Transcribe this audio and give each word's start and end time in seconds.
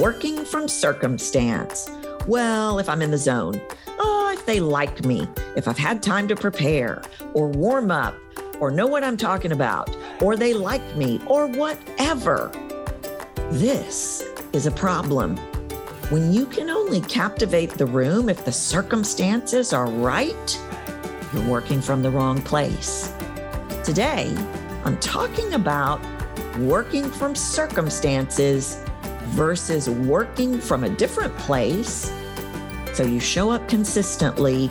working 0.00 0.44
from 0.44 0.68
circumstance. 0.68 1.90
Well, 2.26 2.78
if 2.78 2.88
I'm 2.88 3.02
in 3.02 3.10
the 3.10 3.18
zone, 3.18 3.60
oh, 3.98 4.30
if 4.32 4.46
they 4.46 4.60
like 4.60 5.04
me, 5.04 5.26
if 5.56 5.66
I've 5.66 5.78
had 5.78 6.02
time 6.02 6.28
to 6.28 6.36
prepare 6.36 7.02
or 7.34 7.48
warm 7.48 7.90
up 7.90 8.14
or 8.60 8.70
know 8.70 8.86
what 8.86 9.02
I'm 9.02 9.16
talking 9.16 9.52
about, 9.52 9.94
or 10.20 10.36
they 10.36 10.52
like 10.52 10.96
me, 10.96 11.20
or 11.26 11.46
whatever. 11.46 12.50
This 13.50 14.24
is 14.52 14.66
a 14.66 14.70
problem. 14.70 15.36
When 16.10 16.32
you 16.32 16.46
can 16.46 16.70
only 16.70 17.00
captivate 17.02 17.70
the 17.70 17.86
room 17.86 18.28
if 18.28 18.44
the 18.44 18.52
circumstances 18.52 19.72
are 19.72 19.88
right, 19.88 20.60
you're 21.32 21.48
working 21.48 21.80
from 21.80 22.02
the 22.02 22.10
wrong 22.10 22.42
place. 22.42 23.12
Today, 23.84 24.34
I'm 24.84 24.98
talking 24.98 25.54
about 25.54 26.00
working 26.58 27.08
from 27.10 27.34
circumstances 27.36 28.82
versus 29.30 29.88
working 29.88 30.60
from 30.60 30.84
a 30.84 30.88
different 30.88 31.36
place 31.38 32.12
so 32.94 33.04
you 33.04 33.20
show 33.20 33.50
up 33.50 33.68
consistently 33.68 34.68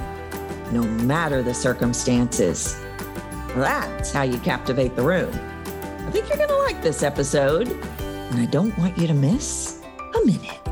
no 0.72 0.84
matter 0.84 1.42
the 1.42 1.54
circumstances. 1.54 2.78
That's 3.56 4.12
how 4.12 4.24
you 4.24 4.38
captivate 4.40 4.96
the 4.96 5.04
room. 5.04 5.34
I 6.06 6.12
think 6.12 6.28
you're 6.28 6.38
going 6.38 6.50
to 6.50 6.58
like 6.58 6.82
this 6.82 7.04
episode, 7.04 7.70
and 7.70 8.40
I 8.40 8.46
don't 8.46 8.78
want 8.78 8.98
you 8.98 9.08
to 9.08 9.14
miss 9.14 9.82
a 10.16 10.26
minute. 10.26 10.68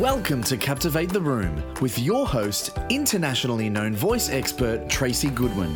Welcome 0.00 0.42
to 0.44 0.56
Captivate 0.56 1.10
the 1.10 1.20
Room 1.20 1.62
with 1.80 1.98
your 1.98 2.26
host, 2.26 2.70
internationally 2.90 3.68
known 3.68 3.94
voice 3.94 4.28
expert 4.28 4.88
Tracy 4.88 5.28
Goodwin, 5.28 5.74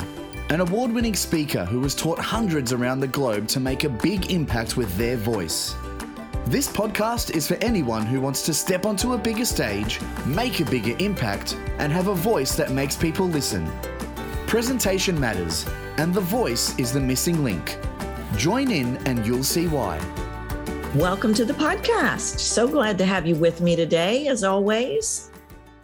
an 0.51 0.61
award 0.61 0.91
winning 0.91 1.15
speaker 1.15 1.67
who 1.67 1.83
has 1.83 1.95
taught 1.95 2.19
hundreds 2.19 2.73
around 2.73 3.01
the 3.01 3.07
globe 3.07 3.47
to 3.47 3.61
make 3.61 3.85
a 3.85 3.89
big 3.89 4.33
impact 4.33 4.79
with 4.79 4.95
their 4.97 5.15
voice. 5.15 5.75
This 6.47 6.67
podcast 6.67 7.37
is 7.37 7.47
for 7.47 7.57
anyone 7.57 8.07
who 8.07 8.19
wants 8.19 8.47
to 8.47 8.55
step 8.55 8.87
onto 8.87 9.13
a 9.13 9.19
bigger 9.19 9.45
stage, 9.45 10.01
make 10.25 10.61
a 10.61 10.65
bigger 10.65 10.97
impact, 11.01 11.55
and 11.79 11.93
have 11.93 12.09
a 12.09 12.15
voice 12.15 12.57
that 12.57 12.71
makes 12.71 12.97
people 12.97 13.27
listen. 13.27 13.71
Presentation 14.47 15.21
matters, 15.21 15.67
and 15.99 16.15
the 16.15 16.23
voice 16.23 16.79
is 16.79 16.95
the 16.95 17.01
missing 17.01 17.45
link. 17.45 17.77
Join 18.37 18.71
in 18.71 18.97
and 19.07 19.27
you'll 19.27 19.45
see 19.45 19.69
why. 19.69 19.99
Welcome 20.95 21.35
to 21.35 21.45
the 21.45 21.53
podcast. 21.53 22.39
So 22.39 22.67
glad 22.67 22.97
to 22.97 23.05
have 23.05 23.27
you 23.27 23.35
with 23.35 23.61
me 23.61 23.77
today, 23.77 24.29
as 24.29 24.45
always. 24.45 25.31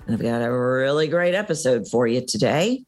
I've 0.08 0.22
got 0.22 0.40
a 0.40 0.50
really 0.50 1.08
great 1.08 1.34
episode 1.34 1.86
for 1.86 2.06
you 2.06 2.24
today. 2.24 2.82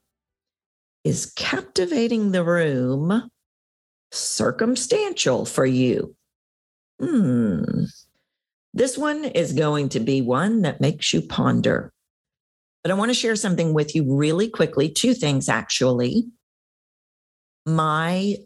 Is 1.07 1.27
captivating 1.37 2.33
the 2.33 2.43
room 2.43 3.31
circumstantial 4.11 5.45
for 5.45 5.65
you? 5.65 6.17
Hmm. 7.01 7.63
This 8.75 8.99
one 8.99 9.25
is 9.25 9.53
going 9.53 9.91
to 9.91 10.01
be 10.01 10.21
one 10.21 10.63
that 10.63 10.81
makes 10.81 11.15
you 11.15 11.23
ponder. 11.23 11.93
But 12.83 12.91
I 12.91 12.95
want 12.95 13.11
to 13.11 13.15
share 13.15 13.37
something 13.37 13.73
with 13.73 13.95
you 13.95 14.17
really 14.17 14.49
quickly. 14.49 14.89
Two 14.89 15.15
things, 15.15 15.49
actually. 15.49 16.25
My 17.65 18.39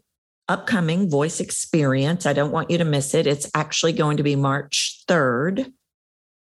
upcoming 0.47 1.09
voice 1.09 1.39
experience, 1.39 2.27
I 2.27 2.33
don't 2.33 2.51
want 2.51 2.69
you 2.69 2.77
to 2.77 2.85
miss 2.85 3.15
it. 3.15 3.25
It's 3.25 3.49
actually 3.55 3.93
going 3.93 4.17
to 4.17 4.23
be 4.23 4.35
March 4.35 5.03
3rd, 5.07 5.73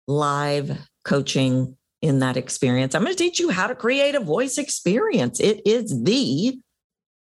live 0.10 0.86
coaching 1.06 1.78
in 2.04 2.20
that 2.20 2.36
experience. 2.36 2.94
I'm 2.94 3.04
going 3.04 3.16
to 3.16 3.18
teach 3.24 3.40
you 3.40 3.50
how 3.50 3.66
to 3.66 3.74
create 3.74 4.14
a 4.14 4.20
voice 4.20 4.58
experience. 4.58 5.40
It 5.40 5.62
is 5.66 6.04
the 6.04 6.60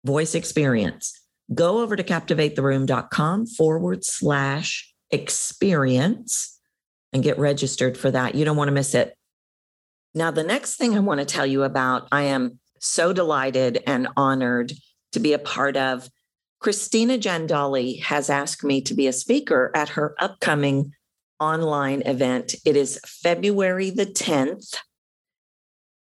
voice 0.04 0.34
experience. 0.34 1.14
Go 1.54 1.82
over 1.82 1.96
to 1.96 2.04
captivatetheroom.com 2.04 3.46
forward 3.46 4.04
slash 4.04 4.92
experience 5.12 6.60
and 7.14 7.22
get 7.22 7.38
registered 7.38 7.96
for 7.96 8.10
that. 8.10 8.34
You 8.34 8.44
don't 8.44 8.58
want 8.58 8.70
to 8.70 8.74
miss 8.74 8.96
it. 8.96 9.16
Now, 10.16 10.32
the 10.32 10.44
next 10.44 10.78
thing 10.78 10.96
I 10.96 11.00
want 11.00 11.20
to 11.20 11.26
tell 11.26 11.46
you 11.46 11.62
about, 11.62 12.08
I 12.12 12.24
am 12.24 12.60
so 12.80 13.14
delighted 13.14 13.84
and 13.86 14.08
honored 14.18 14.74
to 15.12 15.20
be 15.20 15.34
a 15.34 15.40
part 15.40 15.78
of. 15.78 16.10
Christina 16.60 17.20
Jandali 17.20 18.02
has 18.02 18.32
asked 18.32 18.64
me 18.64 18.82
to 18.82 18.96
be 18.96 19.06
a 19.06 19.14
speaker 19.14 19.72
at 19.76 19.90
her 19.90 20.16
upcoming 20.20 20.94
online 21.42 22.04
event. 22.06 22.56
It 22.66 22.78
is 22.78 23.00
February 23.06 23.90
the 23.90 24.06
10th. 24.06 24.78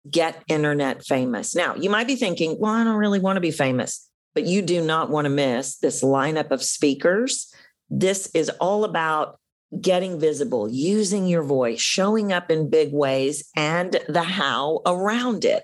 Get 0.10 0.42
internet 0.48 1.06
famous. 1.06 1.54
Now, 1.54 1.76
you 1.76 1.90
might 1.90 2.08
be 2.08 2.16
thinking, 2.16 2.56
well, 2.60 2.72
I 2.72 2.84
don't 2.86 2.96
really 2.96 3.20
want 3.20 3.36
to 3.36 3.42
be 3.42 3.52
famous, 3.52 4.10
but 4.34 4.46
you 4.46 4.62
do 4.62 4.82
not 4.82 5.10
want 5.10 5.26
to 5.26 5.30
miss 5.30 5.78
this 5.78 6.02
lineup 6.02 6.50
of 6.52 6.64
speakers. 6.64 7.54
This 7.90 8.28
is 8.34 8.50
all 8.62 8.86
about 8.86 9.38
getting 9.82 10.18
visible, 10.18 10.70
using 10.70 11.28
your 11.28 11.44
voice, 11.44 11.82
showing 11.82 12.32
up 12.32 12.50
in 12.50 12.70
big 12.70 12.94
ways, 12.94 13.50
and 13.56 14.00
the 14.08 14.24
how 14.24 14.82
around 14.86 15.44
it. 15.44 15.64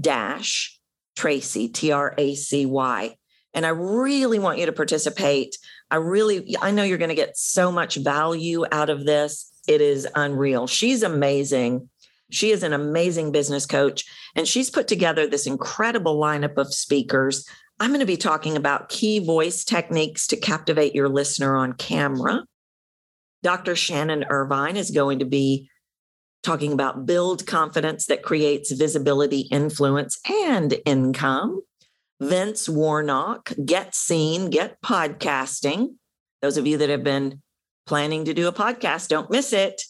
dash 0.00 0.78
Tracy, 1.16 1.68
T 1.68 1.92
R 1.92 2.14
A 2.16 2.34
C 2.34 2.64
Y. 2.66 3.16
And 3.54 3.64
I 3.64 3.70
really 3.70 4.38
want 4.38 4.58
you 4.58 4.66
to 4.66 4.72
participate. 4.72 5.56
I 5.90 5.96
really, 5.96 6.54
I 6.60 6.72
know 6.72 6.82
you're 6.82 6.98
going 6.98 7.08
to 7.08 7.14
get 7.14 7.38
so 7.38 7.72
much 7.72 7.96
value 7.96 8.66
out 8.70 8.90
of 8.90 9.06
this. 9.06 9.50
It 9.66 9.80
is 9.80 10.06
unreal. 10.14 10.66
She's 10.66 11.02
amazing. 11.02 11.88
She 12.30 12.50
is 12.50 12.62
an 12.62 12.72
amazing 12.72 13.32
business 13.32 13.66
coach, 13.66 14.04
and 14.34 14.48
she's 14.48 14.68
put 14.68 14.88
together 14.88 15.26
this 15.26 15.46
incredible 15.46 16.20
lineup 16.20 16.58
of 16.58 16.74
speakers. 16.74 17.48
I'm 17.78 17.90
going 17.90 18.00
to 18.00 18.06
be 18.06 18.16
talking 18.16 18.56
about 18.56 18.88
key 18.88 19.18
voice 19.18 19.62
techniques 19.62 20.26
to 20.28 20.36
captivate 20.36 20.94
your 20.94 21.10
listener 21.10 21.56
on 21.56 21.74
camera. 21.74 22.44
Dr. 23.42 23.76
Shannon 23.76 24.24
Irvine 24.30 24.76
is 24.76 24.90
going 24.90 25.18
to 25.18 25.26
be 25.26 25.68
talking 26.42 26.72
about 26.72 27.04
build 27.04 27.46
confidence 27.46 28.06
that 28.06 28.22
creates 28.22 28.72
visibility, 28.72 29.40
influence, 29.50 30.18
and 30.30 30.74
income. 30.86 31.60
Vince 32.18 32.66
Warnock, 32.66 33.52
Get 33.64 33.94
Seen, 33.94 34.48
Get 34.48 34.80
Podcasting. 34.80 35.96
Those 36.40 36.56
of 36.56 36.66
you 36.66 36.78
that 36.78 36.88
have 36.88 37.04
been 37.04 37.42
planning 37.86 38.24
to 38.24 38.32
do 38.32 38.48
a 38.48 38.52
podcast, 38.52 39.08
don't 39.08 39.30
miss 39.30 39.52
it. 39.52 39.82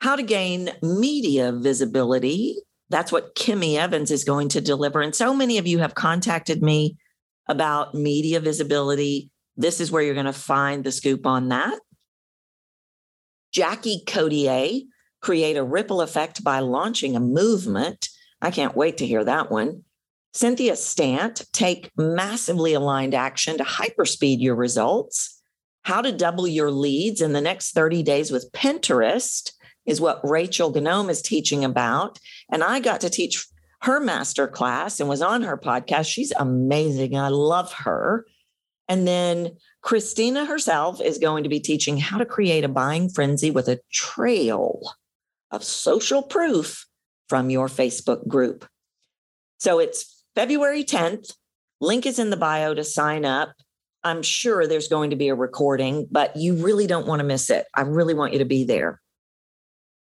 How 0.00 0.16
to 0.16 0.22
gain 0.24 0.70
media 0.82 1.52
visibility. 1.52 2.56
That's 2.90 3.12
what 3.12 3.36
Kimmy 3.36 3.76
Evans 3.76 4.10
is 4.10 4.24
going 4.24 4.48
to 4.50 4.60
deliver. 4.60 5.00
And 5.00 5.14
so 5.14 5.32
many 5.34 5.58
of 5.58 5.68
you 5.68 5.78
have 5.78 5.94
contacted 5.94 6.62
me 6.62 6.96
about 7.48 7.94
media 7.94 8.40
visibility. 8.40 9.30
This 9.56 9.80
is 9.80 9.90
where 9.90 10.02
you're 10.02 10.14
going 10.14 10.26
to 10.26 10.32
find 10.32 10.84
the 10.84 10.92
scoop 10.92 11.26
on 11.26 11.48
that. 11.48 11.78
Jackie 13.52 14.02
Codier, 14.06 14.82
create 15.20 15.56
a 15.56 15.64
ripple 15.64 16.00
effect 16.00 16.44
by 16.44 16.60
launching 16.60 17.16
a 17.16 17.20
movement. 17.20 18.08
I 18.40 18.50
can't 18.50 18.76
wait 18.76 18.98
to 18.98 19.06
hear 19.06 19.24
that 19.24 19.50
one. 19.50 19.84
Cynthia 20.32 20.76
Stant, 20.76 21.44
take 21.52 21.90
massively 21.96 22.74
aligned 22.74 23.14
action 23.14 23.58
to 23.58 23.64
hyperspeed 23.64 24.40
your 24.40 24.54
results. 24.54 25.42
How 25.82 26.02
to 26.02 26.12
double 26.12 26.46
your 26.46 26.70
leads 26.70 27.20
in 27.20 27.32
the 27.32 27.40
next 27.40 27.72
30 27.72 28.02
days 28.02 28.30
with 28.30 28.52
Pinterest 28.52 29.52
is 29.86 30.00
what 30.00 30.20
Rachel 30.22 30.72
Ngom 30.72 31.08
is 31.10 31.22
teaching 31.22 31.64
about. 31.64 32.18
And 32.52 32.62
I 32.62 32.78
got 32.78 33.00
to 33.00 33.10
teach 33.10 33.46
her 33.82 34.00
master 34.00 34.48
class 34.48 35.00
and 35.00 35.08
was 35.08 35.22
on 35.22 35.42
her 35.42 35.56
podcast. 35.56 36.06
She's 36.06 36.32
amazing. 36.32 37.16
I 37.16 37.28
love 37.28 37.72
her. 37.74 38.26
And 38.88 39.06
then 39.06 39.56
Christina 39.82 40.46
herself 40.46 41.00
is 41.00 41.18
going 41.18 41.44
to 41.44 41.48
be 41.48 41.60
teaching 41.60 41.98
how 41.98 42.18
to 42.18 42.26
create 42.26 42.64
a 42.64 42.68
buying 42.68 43.08
frenzy 43.08 43.50
with 43.50 43.68
a 43.68 43.80
trail 43.92 44.80
of 45.50 45.62
social 45.62 46.22
proof 46.22 46.86
from 47.28 47.50
your 47.50 47.68
Facebook 47.68 48.26
group. 48.26 48.66
So 49.58 49.78
it's 49.78 50.24
February 50.34 50.84
10th. 50.84 51.34
Link 51.80 52.06
is 52.06 52.18
in 52.18 52.30
the 52.30 52.36
bio 52.36 52.74
to 52.74 52.84
sign 52.84 53.24
up. 53.24 53.52
I'm 54.04 54.22
sure 54.22 54.66
there's 54.66 54.88
going 54.88 55.10
to 55.10 55.16
be 55.16 55.28
a 55.28 55.34
recording, 55.34 56.06
but 56.10 56.36
you 56.36 56.64
really 56.64 56.86
don't 56.86 57.06
want 57.06 57.20
to 57.20 57.24
miss 57.24 57.50
it. 57.50 57.66
I 57.74 57.82
really 57.82 58.14
want 58.14 58.32
you 58.32 58.38
to 58.38 58.44
be 58.44 58.64
there. 58.64 59.00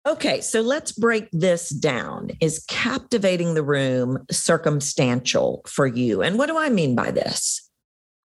Okay, 0.04 0.40
so 0.40 0.62
let's 0.62 0.90
break 0.90 1.28
this 1.30 1.68
down. 1.68 2.30
Is 2.40 2.64
captivating 2.68 3.54
the 3.54 3.62
room 3.62 4.18
circumstantial 4.30 5.62
for 5.66 5.86
you? 5.86 6.22
And 6.22 6.38
what 6.38 6.46
do 6.48 6.58
I 6.58 6.70
mean 6.70 6.96
by 6.96 7.12
this? 7.12 7.70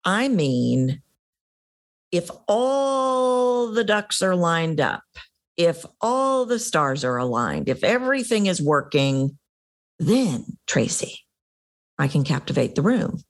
I 0.05 0.27
mean, 0.27 1.01
if 2.11 2.29
all 2.47 3.71
the 3.71 3.83
ducks 3.83 4.21
are 4.21 4.35
lined 4.35 4.79
up, 4.79 5.01
if 5.57 5.83
all 5.99 6.45
the 6.45 6.59
stars 6.59 7.03
are 7.03 7.17
aligned, 7.17 7.67
if 7.67 7.83
everything 7.83 8.45
is 8.45 8.61
working, 8.61 9.37
then 9.97 10.45
Tracy, 10.67 11.19
I 11.97 12.07
can 12.07 12.23
captivate 12.23 12.75
the 12.75 12.81
room. 12.83 13.21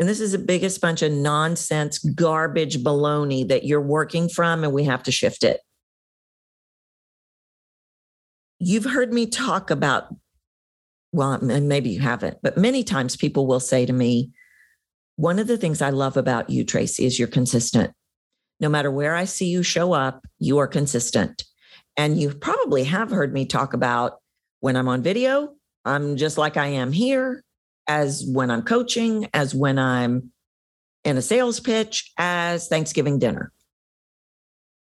And 0.00 0.08
this 0.08 0.18
is 0.18 0.32
the 0.32 0.38
biggest 0.38 0.80
bunch 0.80 1.02
of 1.02 1.12
nonsense, 1.12 1.98
garbage 2.00 2.78
baloney 2.78 3.46
that 3.46 3.64
you're 3.64 3.80
working 3.80 4.28
from, 4.28 4.64
and 4.64 4.72
we 4.72 4.84
have 4.84 5.04
to 5.04 5.12
shift 5.12 5.44
it. 5.44 5.60
You've 8.58 8.84
heard 8.84 9.12
me 9.12 9.26
talk 9.26 9.70
about, 9.70 10.14
well, 11.12 11.32
and 11.32 11.68
maybe 11.68 11.90
you 11.90 12.00
haven't, 12.00 12.38
but 12.42 12.56
many 12.56 12.82
times 12.82 13.16
people 13.16 13.46
will 13.46 13.60
say 13.60 13.86
to 13.86 13.92
me, 13.92 14.30
one 15.16 15.38
of 15.38 15.46
the 15.46 15.56
things 15.56 15.82
I 15.82 15.90
love 15.90 16.16
about 16.16 16.50
you, 16.50 16.64
Tracy, 16.64 17.04
is 17.04 17.18
you're 17.18 17.28
consistent. 17.28 17.92
No 18.60 18.68
matter 18.68 18.90
where 18.90 19.14
I 19.14 19.24
see 19.24 19.46
you 19.46 19.62
show 19.62 19.92
up, 19.92 20.24
you 20.38 20.58
are 20.58 20.66
consistent. 20.66 21.44
And 21.96 22.20
you 22.20 22.30
probably 22.34 22.84
have 22.84 23.10
heard 23.10 23.32
me 23.32 23.44
talk 23.44 23.74
about 23.74 24.18
when 24.60 24.76
I'm 24.76 24.88
on 24.88 25.02
video, 25.02 25.54
I'm 25.84 26.16
just 26.16 26.38
like 26.38 26.56
I 26.56 26.66
am 26.66 26.92
here, 26.92 27.42
as 27.88 28.24
when 28.26 28.50
I'm 28.50 28.62
coaching, 28.62 29.28
as 29.32 29.54
when 29.54 29.78
I'm 29.78 30.32
in 31.04 31.16
a 31.16 31.22
sales 31.22 31.60
pitch, 31.60 32.12
as 32.18 32.68
Thanksgiving 32.68 33.18
dinner. 33.18 33.52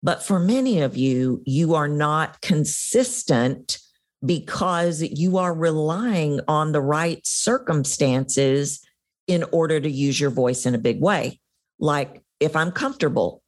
But 0.04 0.22
for 0.22 0.38
many 0.38 0.82
of 0.82 0.98
you, 0.98 1.42
you 1.46 1.74
are 1.74 1.88
not 1.88 2.42
consistent 2.42 3.78
because 4.24 5.02
you 5.02 5.38
are 5.38 5.54
relying 5.54 6.40
on 6.46 6.72
the 6.72 6.82
right 6.82 7.26
circumstances 7.26 8.86
in 9.26 9.44
order 9.50 9.80
to 9.80 9.90
use 9.90 10.20
your 10.20 10.28
voice 10.28 10.66
in 10.66 10.74
a 10.74 10.78
big 10.78 11.00
way. 11.00 11.40
Like 11.78 12.22
if 12.38 12.54
I'm 12.54 12.70
comfortable, 12.70 13.42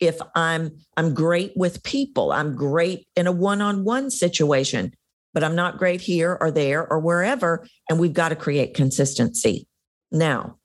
if 0.00 0.18
I'm 0.34 0.78
I'm 0.96 1.12
great 1.12 1.52
with 1.54 1.82
people, 1.82 2.32
I'm 2.32 2.56
great 2.56 3.06
in 3.14 3.26
a 3.26 3.32
one-on-one 3.32 4.10
situation, 4.10 4.94
but 5.34 5.44
I'm 5.44 5.54
not 5.54 5.76
great 5.76 6.00
here 6.00 6.38
or 6.40 6.50
there 6.50 6.90
or 6.90 7.00
wherever 7.00 7.66
and 7.90 8.00
we've 8.00 8.14
got 8.14 8.30
to 8.30 8.36
create 8.36 8.72
consistency. 8.72 9.66
Now, 10.10 10.56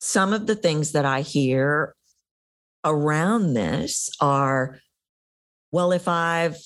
some 0.00 0.32
of 0.32 0.48
the 0.48 0.56
things 0.56 0.92
that 0.92 1.04
I 1.04 1.20
hear 1.20 1.94
around 2.84 3.54
this 3.54 4.10
are 4.20 4.80
well 5.72 5.92
if 5.92 6.08
I've 6.08 6.56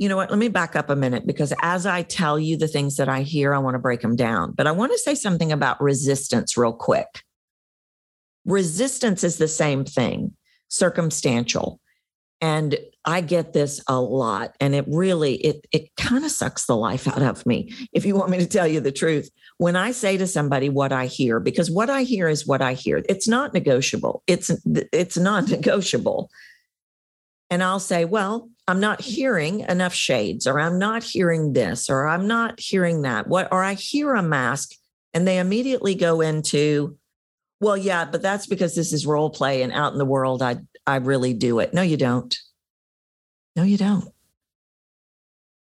you 0.00 0.08
know 0.08 0.16
what? 0.16 0.30
Let 0.30 0.38
me 0.38 0.48
back 0.48 0.76
up 0.76 0.88
a 0.88 0.96
minute 0.96 1.26
because 1.26 1.52
as 1.60 1.84
I 1.84 2.02
tell 2.02 2.38
you 2.38 2.56
the 2.56 2.66
things 2.66 2.96
that 2.96 3.10
I 3.10 3.20
hear, 3.20 3.54
I 3.54 3.58
want 3.58 3.74
to 3.74 3.78
break 3.78 4.00
them 4.00 4.16
down. 4.16 4.52
But 4.52 4.66
I 4.66 4.72
want 4.72 4.92
to 4.92 4.98
say 4.98 5.14
something 5.14 5.52
about 5.52 5.78
resistance 5.78 6.56
real 6.56 6.72
quick. 6.72 7.22
Resistance 8.46 9.22
is 9.22 9.36
the 9.36 9.46
same 9.46 9.84
thing 9.84 10.34
circumstantial. 10.68 11.80
And 12.40 12.78
I 13.04 13.20
get 13.22 13.52
this 13.52 13.82
a 13.86 14.00
lot 14.00 14.54
and 14.60 14.74
it 14.74 14.84
really 14.86 15.34
it 15.36 15.66
it 15.72 15.94
kind 15.96 16.24
of 16.24 16.30
sucks 16.30 16.66
the 16.66 16.76
life 16.76 17.08
out 17.08 17.22
of 17.22 17.44
me 17.46 17.72
if 17.92 18.04
you 18.04 18.14
want 18.14 18.30
me 18.30 18.38
to 18.38 18.46
tell 18.46 18.66
you 18.66 18.80
the 18.80 18.92
truth. 18.92 19.30
When 19.56 19.76
I 19.76 19.92
say 19.92 20.16
to 20.16 20.26
somebody 20.26 20.68
what 20.68 20.92
I 20.92 21.06
hear 21.06 21.40
because 21.40 21.70
what 21.70 21.90
I 21.90 22.02
hear 22.02 22.28
is 22.28 22.46
what 22.46 22.62
I 22.62 22.74
hear. 22.74 23.02
It's 23.08 23.28
not 23.28 23.54
negotiable. 23.54 24.22
It's 24.26 24.50
it's 24.92 25.16
non-negotiable. 25.16 26.30
And 27.50 27.62
I'll 27.62 27.80
say, 27.80 28.04
"Well, 28.04 28.48
I'm 28.68 28.80
not 28.80 29.00
hearing 29.00 29.60
enough 29.60 29.94
shades 29.94 30.46
or 30.46 30.60
I'm 30.60 30.78
not 30.78 31.02
hearing 31.02 31.52
this 31.52 31.90
or 31.90 32.06
I'm 32.06 32.26
not 32.26 32.60
hearing 32.60 33.02
that." 33.02 33.28
What 33.28 33.48
or 33.50 33.62
I 33.62 33.74
hear 33.74 34.14
a 34.14 34.22
mask 34.22 34.72
and 35.12 35.26
they 35.26 35.38
immediately 35.38 35.94
go 35.94 36.20
into 36.20 36.96
well, 37.60 37.76
yeah, 37.76 38.06
but 38.06 38.22
that's 38.22 38.46
because 38.46 38.74
this 38.74 38.92
is 38.92 39.06
role 39.06 39.30
play 39.30 39.62
and 39.62 39.72
out 39.72 39.92
in 39.92 39.98
the 39.98 40.04
world, 40.04 40.42
I, 40.42 40.56
I 40.86 40.96
really 40.96 41.34
do 41.34 41.58
it. 41.58 41.74
No, 41.74 41.82
you 41.82 41.96
don't. 41.96 42.34
No, 43.54 43.62
you 43.62 43.76
don't. 43.76 44.08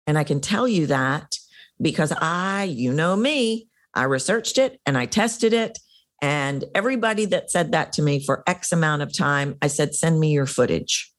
And 0.08 0.18
I 0.18 0.24
can 0.24 0.42
tell 0.42 0.68
you 0.68 0.88
that 0.88 1.38
because 1.80 2.12
I, 2.12 2.64
you 2.64 2.92
know 2.92 3.16
me, 3.16 3.68
I 3.94 4.04
researched 4.04 4.58
it 4.58 4.80
and 4.86 4.98
I 4.98 5.06
tested 5.06 5.54
it. 5.54 5.78
And 6.22 6.64
everybody 6.74 7.26
that 7.26 7.52
said 7.52 7.72
that 7.74 7.94
to 7.94 8.02
me 8.02 8.24
for 8.24 8.44
X 8.48 8.72
amount 8.72 9.02
of 9.04 9.16
time, 9.16 9.56
I 9.62 9.68
said, 9.68 9.94
send 9.94 10.20
me 10.20 10.32
your 10.32 10.46
footage. 10.46 11.12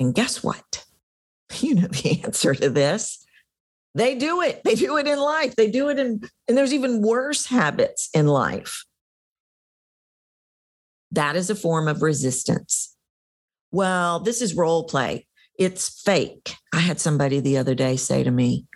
And 0.00 0.14
guess 0.14 0.42
what? 0.42 0.84
You 1.60 1.74
know 1.74 1.86
the 1.88 2.22
answer 2.24 2.54
to 2.54 2.70
this. 2.70 3.26
They 3.94 4.14
do 4.14 4.40
it. 4.40 4.62
They 4.64 4.74
do 4.74 4.96
it 4.96 5.06
in 5.06 5.18
life. 5.18 5.54
They 5.54 5.70
do 5.70 5.90
it 5.90 5.98
in, 5.98 6.22
and 6.48 6.56
there's 6.56 6.72
even 6.72 7.02
worse 7.02 7.44
habits 7.44 8.08
in 8.14 8.26
life. 8.26 8.84
That 11.12 11.36
is 11.36 11.50
a 11.50 11.54
form 11.54 11.88
of 11.88 12.02
resistance. 12.02 12.96
Well, 13.70 14.20
this 14.20 14.42
is 14.42 14.54
role 14.54 14.84
play. 14.84 15.26
It's 15.58 16.02
fake. 16.02 16.54
I 16.72 16.80
had 16.80 16.98
somebody 16.98 17.40
the 17.40 17.58
other 17.58 17.74
day 17.74 17.96
say 17.96 18.22
to 18.22 18.30
me, 18.30 18.66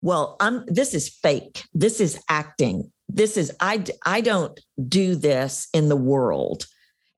well, 0.00 0.36
I'm 0.40 0.64
this 0.66 0.94
is 0.94 1.08
fake. 1.08 1.64
This 1.72 2.00
is 2.00 2.20
acting. 2.28 2.90
This 3.08 3.36
is 3.36 3.52
I 3.60 3.84
I 4.04 4.20
don't 4.20 4.58
do 4.88 5.14
this 5.14 5.68
in 5.72 5.88
the 5.88 5.96
world. 5.96 6.66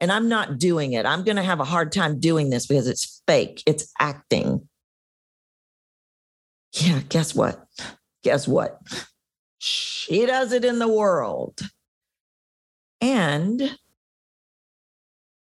And 0.00 0.12
I'm 0.12 0.28
not 0.28 0.58
doing 0.58 0.92
it. 0.92 1.06
I'm 1.06 1.24
going 1.24 1.36
to 1.36 1.42
have 1.42 1.60
a 1.60 1.64
hard 1.64 1.92
time 1.92 2.20
doing 2.20 2.50
this 2.50 2.66
because 2.66 2.88
it's 2.88 3.22
fake. 3.26 3.62
It's 3.64 3.90
acting. 3.98 4.68
Yeah, 6.72 7.00
guess 7.08 7.34
what? 7.34 7.64
Guess 8.22 8.46
what? 8.46 8.80
She 9.58 10.26
does 10.26 10.52
it 10.52 10.64
in 10.64 10.78
the 10.78 10.88
world 10.88 11.58
and 13.04 13.76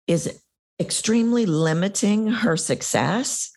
is 0.06 0.40
extremely 0.80 1.48
limiting 1.48 2.28
her 2.28 2.56
success 2.56 3.52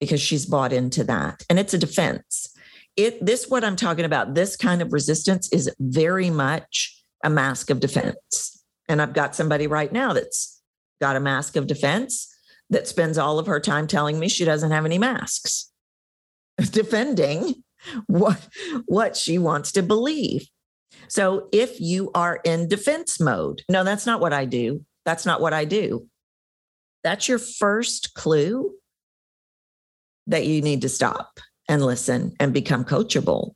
because 0.00 0.22
she's 0.22 0.46
bought 0.46 0.72
into 0.72 1.04
that. 1.04 1.44
And 1.50 1.58
it's 1.58 1.74
a 1.74 1.78
defense. 1.78 2.54
It 2.96 3.24
this 3.24 3.46
what 3.46 3.62
I'm 3.62 3.76
talking 3.76 4.06
about, 4.06 4.34
this 4.34 4.56
kind 4.56 4.80
of 4.80 4.90
resistance 4.90 5.52
is 5.52 5.70
very 5.78 6.30
much 6.30 6.98
a 7.22 7.28
mask 7.28 7.68
of 7.68 7.78
defense. 7.78 8.64
And 8.88 9.02
I've 9.02 9.12
got 9.12 9.36
somebody 9.36 9.66
right 9.66 9.92
now 9.92 10.14
that's 10.14 10.62
got 11.02 11.16
a 11.16 11.20
mask 11.20 11.56
of 11.56 11.66
defense 11.66 12.34
that 12.70 12.88
spends 12.88 13.18
all 13.18 13.38
of 13.38 13.48
her 13.48 13.60
time 13.60 13.86
telling 13.86 14.18
me 14.18 14.30
she 14.30 14.46
doesn't 14.46 14.70
have 14.70 14.86
any 14.86 14.96
masks, 14.96 15.70
defending 16.70 17.62
what 18.06 18.48
what 18.86 19.14
she 19.14 19.36
wants 19.36 19.72
to 19.72 19.82
believe. 19.82 20.48
So 21.08 21.48
if 21.52 21.80
you 21.80 22.10
are 22.14 22.40
in 22.44 22.68
defense 22.68 23.20
mode, 23.20 23.62
no, 23.68 23.84
that's 23.84 24.06
not 24.06 24.20
what 24.20 24.32
I 24.32 24.44
do. 24.44 24.84
That's 25.04 25.26
not 25.26 25.40
what 25.40 25.52
I 25.52 25.64
do. 25.64 26.06
That's 27.04 27.28
your 27.28 27.38
first 27.38 28.14
clue 28.14 28.72
that 30.26 30.46
you 30.46 30.60
need 30.60 30.82
to 30.82 30.88
stop 30.88 31.38
and 31.68 31.84
listen 31.84 32.34
and 32.40 32.52
become 32.52 32.84
coachable 32.84 33.52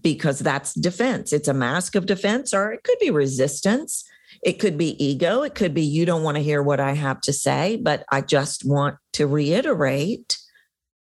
because 0.00 0.38
that's 0.38 0.74
defense. 0.74 1.32
It's 1.32 1.48
a 1.48 1.54
mask 1.54 1.94
of 1.94 2.06
defense, 2.06 2.52
or 2.54 2.72
it 2.72 2.82
could 2.82 2.98
be 2.98 3.10
resistance. 3.10 4.04
It 4.42 4.54
could 4.54 4.76
be 4.76 5.02
ego. 5.02 5.42
It 5.42 5.54
could 5.54 5.74
be 5.74 5.82
you 5.82 6.04
don't 6.04 6.22
want 6.22 6.36
to 6.36 6.42
hear 6.42 6.62
what 6.62 6.80
I 6.80 6.92
have 6.92 7.20
to 7.22 7.32
say, 7.32 7.76
but 7.76 8.04
I 8.10 8.20
just 8.20 8.64
want 8.64 8.96
to 9.14 9.26
reiterate 9.26 10.38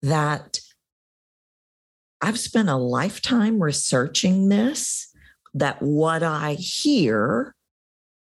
that 0.02 0.60
I've 2.22 2.40
spent 2.40 2.70
a 2.70 2.76
lifetime 2.76 3.62
researching 3.62 4.50
this 4.50 5.11
that 5.54 5.82
what 5.82 6.24
I 6.24 6.54
hear, 6.54 7.54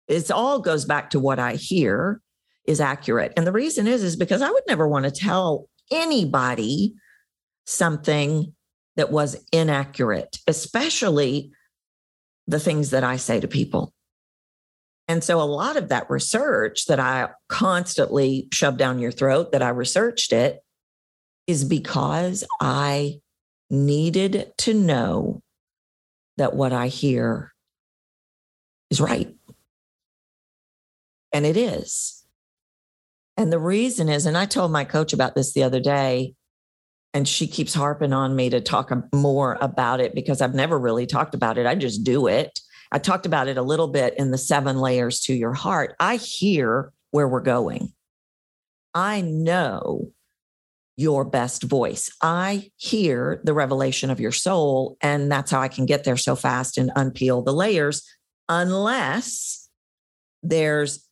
it 0.09 0.31
all 0.31 0.61
goes 0.61 0.85
back 0.85 1.11
to 1.11 1.21
what 1.21 1.39
I 1.39 1.55
hear 1.55 2.21
is 2.67 2.81
accurate. 2.81 3.33
And 3.37 3.47
the 3.47 3.53
reason 3.53 3.87
is, 3.87 4.03
is 4.03 4.17
because 4.17 4.43
I 4.43 4.51
would 4.51 4.65
never 4.69 4.87
want 4.87 5.05
to 5.05 5.11
tell 5.11 5.69
anybody 5.91 6.95
something 7.67 8.55
that 8.97 9.11
was 9.11 9.37
inaccurate, 9.53 10.39
especially 10.47 11.53
the 12.47 12.61
things 12.61 12.91
that 12.91 13.05
I 13.05 13.17
say 13.17 13.41
to 13.41 13.49
people. 13.49 13.93
And 15.09 15.23
so 15.23 15.41
a 15.41 15.45
lot 15.45 15.77
of 15.77 15.89
that 15.89 16.11
research 16.11 16.87
that 16.87 17.01
I 17.01 17.29
constantly 17.49 18.49
shove 18.53 18.77
down 18.77 18.99
your 18.99 19.11
throat, 19.11 19.53
that 19.53 19.63
I 19.63 19.69
researched 19.71 20.33
it, 20.33 20.61
is 21.47 21.65
because 21.65 22.45
I 22.61 23.21
needed 23.71 24.53
to 24.59 24.75
know 24.75 25.43
that 26.43 26.55
what 26.55 26.73
I 26.73 26.89
hear 26.89 27.53
is 28.91 29.01
right. 29.01 29.33
And 31.33 31.47
it 31.47 31.57
is. 31.57 32.27
And 33.37 33.53
the 33.53 33.61
reason 33.61 34.09
is, 34.09 34.27
and 34.27 34.37
I 34.37 34.45
told 34.45 34.73
my 34.73 34.85
coach 34.85 35.13
about 35.13 35.37
this 35.37 35.53
the 35.53 35.63
other 35.63 35.79
day, 35.79 36.35
and 37.15 37.29
she 37.29 37.47
keeps 37.47 37.75
harping 37.75 38.13
on 38.13 38.35
me 38.35 38.51
to 38.51 38.61
talk 38.61 38.93
more 39.15 39.57
about 39.61 40.01
it 40.01 40.17
because 40.17 40.41
I've 40.41 40.57
never 40.57 40.77
really 40.77 41.07
talked 41.07 41.37
about 41.37 41.59
it. 41.59 41.67
I 41.67 41.77
just 41.77 42.03
do 42.03 42.27
it. 42.27 42.59
I 42.91 42.99
talked 42.99 43.25
about 43.25 43.47
it 43.47 43.57
a 43.57 43.63
little 43.63 43.89
bit 43.89 44.15
in 44.19 44.33
the 44.33 44.39
seven 44.39 44.79
layers 44.79 45.21
to 45.21 45.35
your 45.35 45.55
heart. 45.55 45.95
I 46.01 46.17
hear 46.17 46.93
where 47.13 47.29
we're 47.29 47.41
going. 47.41 47.93
I 48.95 49.21
know 49.21 50.11
your 50.97 51.25
best 51.25 51.63
voice. 51.63 52.11
I 52.21 52.71
hear 52.77 53.41
the 53.45 53.55
revelation 53.55 54.11
of 54.11 54.21
your 54.21 54.33
soul, 54.33 54.97
and 55.01 55.31
that's 55.31 55.51
how 55.51 55.61
I 55.61 55.69
can 55.69 55.87
get 55.87 56.05
there 56.05 56.17
so 56.17 56.37
fast 56.37 56.77
and 56.79 56.91
unpeel 56.95 57.45
the 57.45 57.53
layers, 57.53 58.07
unless 58.49 59.69
there's 60.43 61.07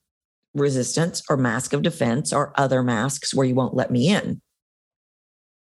resistance 0.53 1.23
or 1.29 1.37
mask 1.37 1.73
of 1.73 1.81
defense 1.81 2.33
or 2.33 2.53
other 2.55 2.83
masks 2.83 3.33
where 3.33 3.47
you 3.47 3.55
won't 3.55 3.75
let 3.75 3.89
me 3.89 4.09
in. 4.09 4.41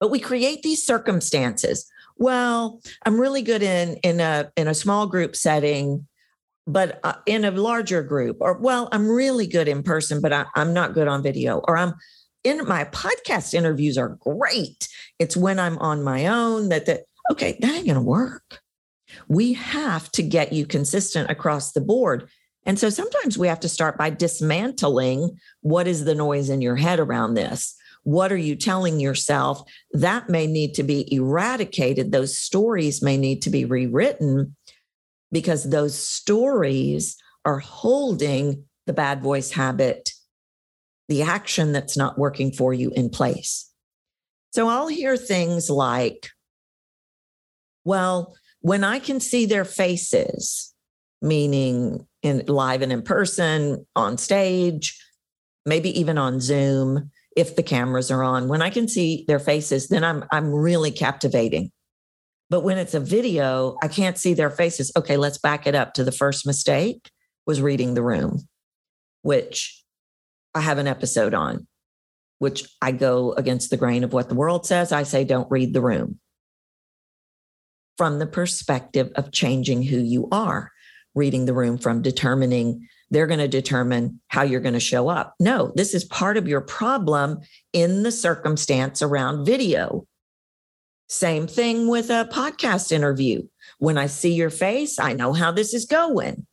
But 0.00 0.10
we 0.10 0.18
create 0.18 0.62
these 0.62 0.84
circumstances. 0.84 1.88
well, 2.16 2.80
I'm 3.06 3.20
really 3.20 3.42
good 3.42 3.62
in 3.62 3.96
in 4.02 4.20
a 4.20 4.52
in 4.56 4.68
a 4.68 4.74
small 4.74 5.06
group 5.06 5.34
setting, 5.34 6.06
but 6.66 7.00
uh, 7.02 7.14
in 7.26 7.44
a 7.44 7.50
larger 7.50 8.02
group, 8.02 8.36
or 8.40 8.58
well, 8.58 8.88
I'm 8.92 9.08
really 9.08 9.46
good 9.46 9.68
in 9.68 9.82
person, 9.82 10.20
but 10.20 10.32
I, 10.32 10.46
I'm 10.54 10.72
not 10.74 10.94
good 10.94 11.08
on 11.08 11.22
video, 11.22 11.62
or 11.66 11.76
I'm 11.76 11.94
in 12.44 12.66
my 12.68 12.84
podcast 12.84 13.54
interviews 13.54 13.98
are 13.98 14.18
great. 14.20 14.88
It's 15.18 15.36
when 15.36 15.58
I'm 15.58 15.78
on 15.78 16.04
my 16.04 16.26
own 16.26 16.68
that 16.68 16.86
that 16.86 17.00
okay, 17.32 17.56
that 17.60 17.74
ain't 17.74 17.86
gonna 17.86 18.02
work. 18.02 18.60
We 19.28 19.54
have 19.54 20.10
to 20.12 20.22
get 20.22 20.52
you 20.52 20.66
consistent 20.66 21.30
across 21.30 21.72
the 21.72 21.80
board. 21.80 22.28
And 22.66 22.78
so 22.78 22.90
sometimes 22.90 23.36
we 23.36 23.48
have 23.48 23.60
to 23.60 23.68
start 23.68 23.98
by 23.98 24.10
dismantling 24.10 25.38
what 25.60 25.86
is 25.86 26.04
the 26.04 26.14
noise 26.14 26.48
in 26.48 26.62
your 26.62 26.76
head 26.76 26.98
around 26.98 27.34
this. 27.34 27.76
What 28.04 28.32
are 28.32 28.36
you 28.36 28.54
telling 28.54 29.00
yourself? 29.00 29.62
That 29.92 30.28
may 30.28 30.46
need 30.46 30.74
to 30.74 30.82
be 30.82 31.12
eradicated. 31.12 32.12
Those 32.12 32.38
stories 32.38 33.02
may 33.02 33.16
need 33.16 33.42
to 33.42 33.50
be 33.50 33.64
rewritten 33.64 34.56
because 35.32 35.64
those 35.64 35.98
stories 35.98 37.16
are 37.44 37.58
holding 37.58 38.64
the 38.86 38.92
bad 38.92 39.22
voice 39.22 39.50
habit, 39.50 40.12
the 41.08 41.22
action 41.22 41.72
that's 41.72 41.96
not 41.96 42.18
working 42.18 42.52
for 42.52 42.72
you 42.72 42.90
in 42.94 43.10
place. 43.10 43.70
So 44.52 44.68
I'll 44.68 44.88
hear 44.88 45.16
things 45.16 45.68
like, 45.68 46.30
well, 47.84 48.34
when 48.60 48.84
I 48.84 48.98
can 48.98 49.20
see 49.20 49.46
their 49.46 49.64
faces, 49.64 50.72
meaning 51.20 52.06
in 52.22 52.44
live 52.46 52.82
and 52.82 52.92
in 52.92 53.02
person, 53.02 53.86
on 53.94 54.16
stage, 54.16 54.98
maybe 55.66 55.98
even 55.98 56.18
on 56.18 56.40
Zoom, 56.40 57.10
if 57.36 57.56
the 57.56 57.62
cameras 57.62 58.10
are 58.10 58.22
on. 58.22 58.48
When 58.48 58.62
I 58.62 58.70
can 58.70 58.88
see 58.88 59.24
their 59.26 59.38
faces, 59.38 59.88
then 59.88 60.04
I'm 60.04 60.24
I'm 60.30 60.52
really 60.52 60.90
captivating. 60.90 61.72
But 62.50 62.62
when 62.62 62.78
it's 62.78 62.94
a 62.94 63.00
video, 63.00 63.76
I 63.82 63.88
can't 63.88 64.18
see 64.18 64.34
their 64.34 64.50
faces. 64.50 64.92
Okay, 64.96 65.16
let's 65.16 65.38
back 65.38 65.66
it 65.66 65.74
up 65.74 65.94
to 65.94 66.04
the 66.04 66.12
first 66.12 66.46
mistake 66.46 67.10
was 67.46 67.60
reading 67.60 67.94
the 67.94 68.02
room, 68.02 68.48
which 69.22 69.83
I 70.54 70.60
have 70.60 70.78
an 70.78 70.86
episode 70.86 71.34
on, 71.34 71.66
which 72.38 72.64
I 72.80 72.92
go 72.92 73.32
against 73.32 73.70
the 73.70 73.76
grain 73.76 74.04
of 74.04 74.12
what 74.12 74.28
the 74.28 74.34
world 74.34 74.66
says. 74.66 74.92
I 74.92 75.02
say 75.02 75.24
don't 75.24 75.50
read 75.50 75.74
the 75.74 75.80
room 75.80 76.20
from 77.96 78.18
the 78.18 78.26
perspective 78.26 79.10
of 79.14 79.32
changing 79.32 79.82
who 79.82 79.98
you 79.98 80.28
are, 80.32 80.72
reading 81.14 81.46
the 81.46 81.54
room 81.54 81.78
from 81.78 82.02
determining 82.02 82.88
they're 83.10 83.26
going 83.28 83.38
to 83.38 83.48
determine 83.48 84.20
how 84.28 84.42
you're 84.42 84.60
going 84.60 84.74
to 84.74 84.80
show 84.80 85.08
up. 85.08 85.34
No, 85.38 85.72
this 85.76 85.94
is 85.94 86.04
part 86.04 86.36
of 86.36 86.48
your 86.48 86.60
problem 86.60 87.38
in 87.72 88.02
the 88.02 88.10
circumstance 88.10 89.02
around 89.02 89.46
video. 89.46 90.06
Same 91.08 91.46
thing 91.46 91.86
with 91.86 92.10
a 92.10 92.28
podcast 92.32 92.90
interview. 92.90 93.42
When 93.78 93.98
I 93.98 94.06
see 94.06 94.32
your 94.32 94.50
face, 94.50 94.98
I 94.98 95.12
know 95.12 95.32
how 95.32 95.52
this 95.52 95.74
is 95.74 95.84
going. 95.84 96.46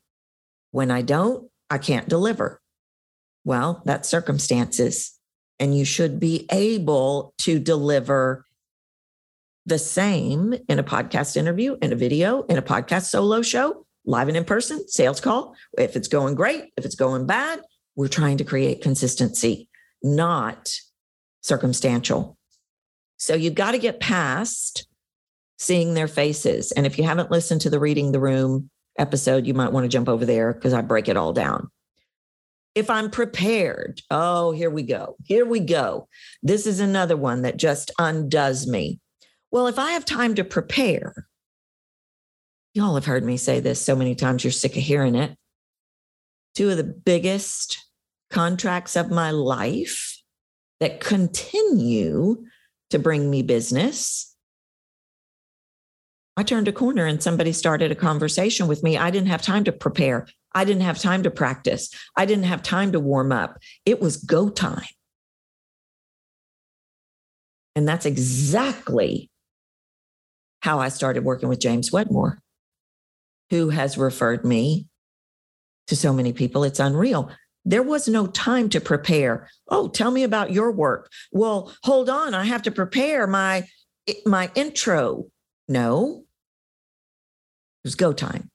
When 0.71 0.91
I 0.91 1.01
don't, 1.01 1.49
I 1.69 1.79
can't 1.79 2.07
deliver. 2.07 2.60
Well, 3.43 3.81
that's 3.85 4.09
circumstances. 4.09 5.17
And 5.59 5.77
you 5.77 5.85
should 5.85 6.19
be 6.19 6.47
able 6.51 7.33
to 7.39 7.59
deliver 7.59 8.45
the 9.65 9.79
same 9.79 10.55
in 10.67 10.79
a 10.79 10.83
podcast 10.83 11.37
interview, 11.37 11.77
in 11.81 11.93
a 11.93 11.95
video, 11.95 12.43
in 12.43 12.57
a 12.57 12.63
podcast 12.63 13.05
solo 13.05 13.41
show, 13.41 13.85
live 14.05 14.27
and 14.27 14.37
in 14.37 14.43
person, 14.43 14.87
sales 14.87 15.21
call. 15.21 15.55
If 15.77 15.95
it's 15.95 16.07
going 16.07 16.35
great, 16.35 16.71
if 16.77 16.85
it's 16.85 16.95
going 16.95 17.27
bad, 17.27 17.61
we're 17.95 18.07
trying 18.07 18.37
to 18.37 18.43
create 18.43 18.81
consistency, 18.81 19.69
not 20.01 20.71
circumstantial. 21.41 22.37
So 23.17 23.35
you've 23.35 23.55
got 23.55 23.71
to 23.71 23.77
get 23.77 23.99
past 23.99 24.87
seeing 25.59 25.93
their 25.93 26.07
faces. 26.07 26.71
And 26.71 26.87
if 26.87 26.97
you 26.97 27.03
haven't 27.03 27.29
listened 27.29 27.61
to 27.61 27.69
the 27.69 27.79
Reading 27.79 28.11
the 28.11 28.19
Room 28.19 28.69
episode, 28.97 29.45
you 29.45 29.53
might 29.53 29.71
want 29.71 29.83
to 29.83 29.89
jump 29.89 30.09
over 30.09 30.25
there 30.25 30.53
because 30.53 30.73
I 30.73 30.81
break 30.81 31.07
it 31.07 31.17
all 31.17 31.33
down. 31.33 31.69
If 32.73 32.89
I'm 32.89 33.09
prepared, 33.09 34.01
oh, 34.09 34.51
here 34.51 34.69
we 34.69 34.83
go. 34.83 35.17
Here 35.25 35.45
we 35.45 35.59
go. 35.59 36.07
This 36.41 36.65
is 36.65 36.79
another 36.79 37.17
one 37.17 37.41
that 37.41 37.57
just 37.57 37.91
undoes 37.99 38.65
me. 38.65 38.99
Well, 39.51 39.67
if 39.67 39.77
I 39.77 39.91
have 39.91 40.05
time 40.05 40.35
to 40.35 40.43
prepare, 40.45 41.27
Y'all 42.73 42.95
have 42.95 43.05
heard 43.05 43.25
me 43.25 43.35
say 43.35 43.59
this 43.59 43.83
so 43.83 43.95
many 43.95 44.15
times, 44.15 44.43
you're 44.43 44.51
sick 44.51 44.77
of 44.77 44.83
hearing 44.83 45.15
it. 45.15 45.37
Two 46.55 46.69
of 46.69 46.77
the 46.77 46.83
biggest 46.83 47.85
contracts 48.29 48.95
of 48.95 49.11
my 49.11 49.31
life 49.31 50.21
that 50.79 51.01
continue 51.01 52.45
to 52.91 52.99
bring 52.99 53.29
me 53.29 53.41
business. 53.41 54.35
I 56.37 56.43
turned 56.43 56.69
a 56.69 56.73
corner 56.73 57.05
and 57.05 57.21
somebody 57.21 57.51
started 57.51 57.91
a 57.91 57.95
conversation 57.95 58.67
with 58.67 58.83
me. 58.83 58.97
I 58.97 59.11
didn't 59.11 59.27
have 59.27 59.41
time 59.41 59.65
to 59.65 59.73
prepare. 59.73 60.27
I 60.53 60.65
didn't 60.65 60.83
have 60.83 60.99
time 60.99 61.23
to 61.23 61.31
practice. 61.31 61.89
I 62.15 62.25
didn't 62.25 62.45
have 62.45 62.61
time 62.61 62.91
to 62.91 62.99
warm 62.99 63.31
up. 63.31 63.57
It 63.85 64.01
was 64.01 64.17
go 64.17 64.49
time. 64.49 64.83
And 67.75 67.87
that's 67.87 68.05
exactly 68.05 69.29
how 70.61 70.79
I 70.79 70.89
started 70.89 71.23
working 71.23 71.49
with 71.49 71.59
James 71.59 71.91
Wedmore 71.91 72.41
who 73.51 73.69
has 73.69 73.97
referred 73.97 74.45
me 74.45 74.87
to 75.87 75.95
so 75.95 76.13
many 76.13 76.33
people. 76.33 76.63
It's 76.63 76.79
unreal. 76.79 77.29
There 77.65 77.83
was 77.83 78.07
no 78.07 78.25
time 78.25 78.69
to 78.69 78.81
prepare. 78.81 79.49
Oh, 79.67 79.89
tell 79.89 80.09
me 80.09 80.23
about 80.23 80.51
your 80.51 80.71
work. 80.71 81.11
Well, 81.31 81.71
hold 81.83 82.09
on, 82.09 82.33
I 82.33 82.45
have 82.45 82.63
to 82.63 82.71
prepare 82.71 83.27
my 83.27 83.67
my 84.25 84.49
intro. 84.55 85.27
No. 85.67 86.23
It 87.83 87.87
was 87.87 87.95
go 87.95 88.13
time. 88.13 88.49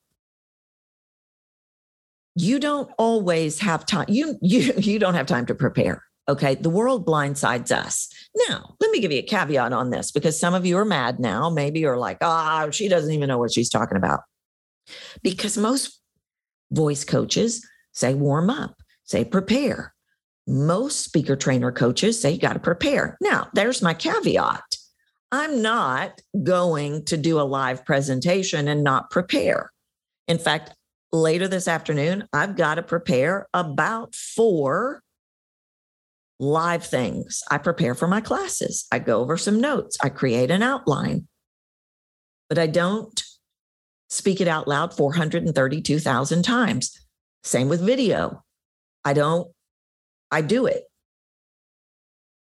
You 2.36 2.60
don't 2.60 2.90
always 2.98 3.58
have 3.60 3.86
time. 3.86 4.06
You 4.08 4.36
you 4.40 4.72
you 4.78 4.98
don't 4.98 5.14
have 5.14 5.26
time 5.26 5.46
to 5.46 5.54
prepare. 5.54 6.02
Okay. 6.28 6.56
The 6.56 6.70
world 6.70 7.06
blindsides 7.06 7.70
us. 7.70 8.08
Now, 8.48 8.74
let 8.80 8.90
me 8.90 9.00
give 9.00 9.12
you 9.12 9.20
a 9.20 9.22
caveat 9.22 9.72
on 9.72 9.90
this 9.90 10.10
because 10.10 10.38
some 10.38 10.54
of 10.54 10.66
you 10.66 10.76
are 10.76 10.84
mad 10.84 11.20
now. 11.20 11.48
Maybe 11.48 11.80
you're 11.80 11.96
like, 11.96 12.18
ah, 12.20 12.64
oh, 12.64 12.70
she 12.70 12.88
doesn't 12.88 13.12
even 13.12 13.28
know 13.28 13.38
what 13.38 13.52
she's 13.52 13.70
talking 13.70 13.96
about 13.96 14.20
because 15.22 15.56
most 15.56 16.00
voice 16.70 17.04
coaches 17.04 17.66
say 17.92 18.14
warm 18.14 18.50
up, 18.50 18.74
say 19.04 19.24
prepare. 19.24 19.94
Most 20.48 21.00
speaker 21.00 21.36
trainer 21.36 21.72
coaches 21.72 22.20
say 22.20 22.32
you 22.32 22.38
got 22.38 22.52
to 22.52 22.60
prepare. 22.60 23.16
Now, 23.20 23.48
there's 23.54 23.82
my 23.82 23.94
caveat. 23.94 24.62
I'm 25.32 25.60
not 25.60 26.20
going 26.42 27.04
to 27.06 27.16
do 27.16 27.40
a 27.40 27.42
live 27.42 27.84
presentation 27.84 28.68
and 28.68 28.84
not 28.84 29.10
prepare. 29.10 29.72
In 30.28 30.38
fact, 30.38 30.75
later 31.20 31.48
this 31.48 31.68
afternoon, 31.68 32.28
I've 32.32 32.56
got 32.56 32.76
to 32.76 32.82
prepare 32.82 33.48
about 33.52 34.14
four 34.14 35.02
live 36.38 36.84
things. 36.84 37.42
I 37.50 37.58
prepare 37.58 37.94
for 37.94 38.06
my 38.06 38.20
classes, 38.20 38.86
I 38.92 38.98
go 38.98 39.20
over 39.20 39.36
some 39.36 39.60
notes, 39.60 39.96
I 40.02 40.08
create 40.08 40.50
an 40.50 40.62
outline, 40.62 41.28
but 42.48 42.58
I 42.58 42.66
don't 42.66 43.22
speak 44.08 44.40
it 44.40 44.48
out 44.48 44.68
loud 44.68 44.94
432,000 44.94 46.42
times. 46.42 47.00
Same 47.42 47.68
with 47.68 47.80
video. 47.80 48.44
I 49.04 49.12
don't, 49.12 49.50
I 50.30 50.42
do 50.42 50.66
it. 50.66 50.84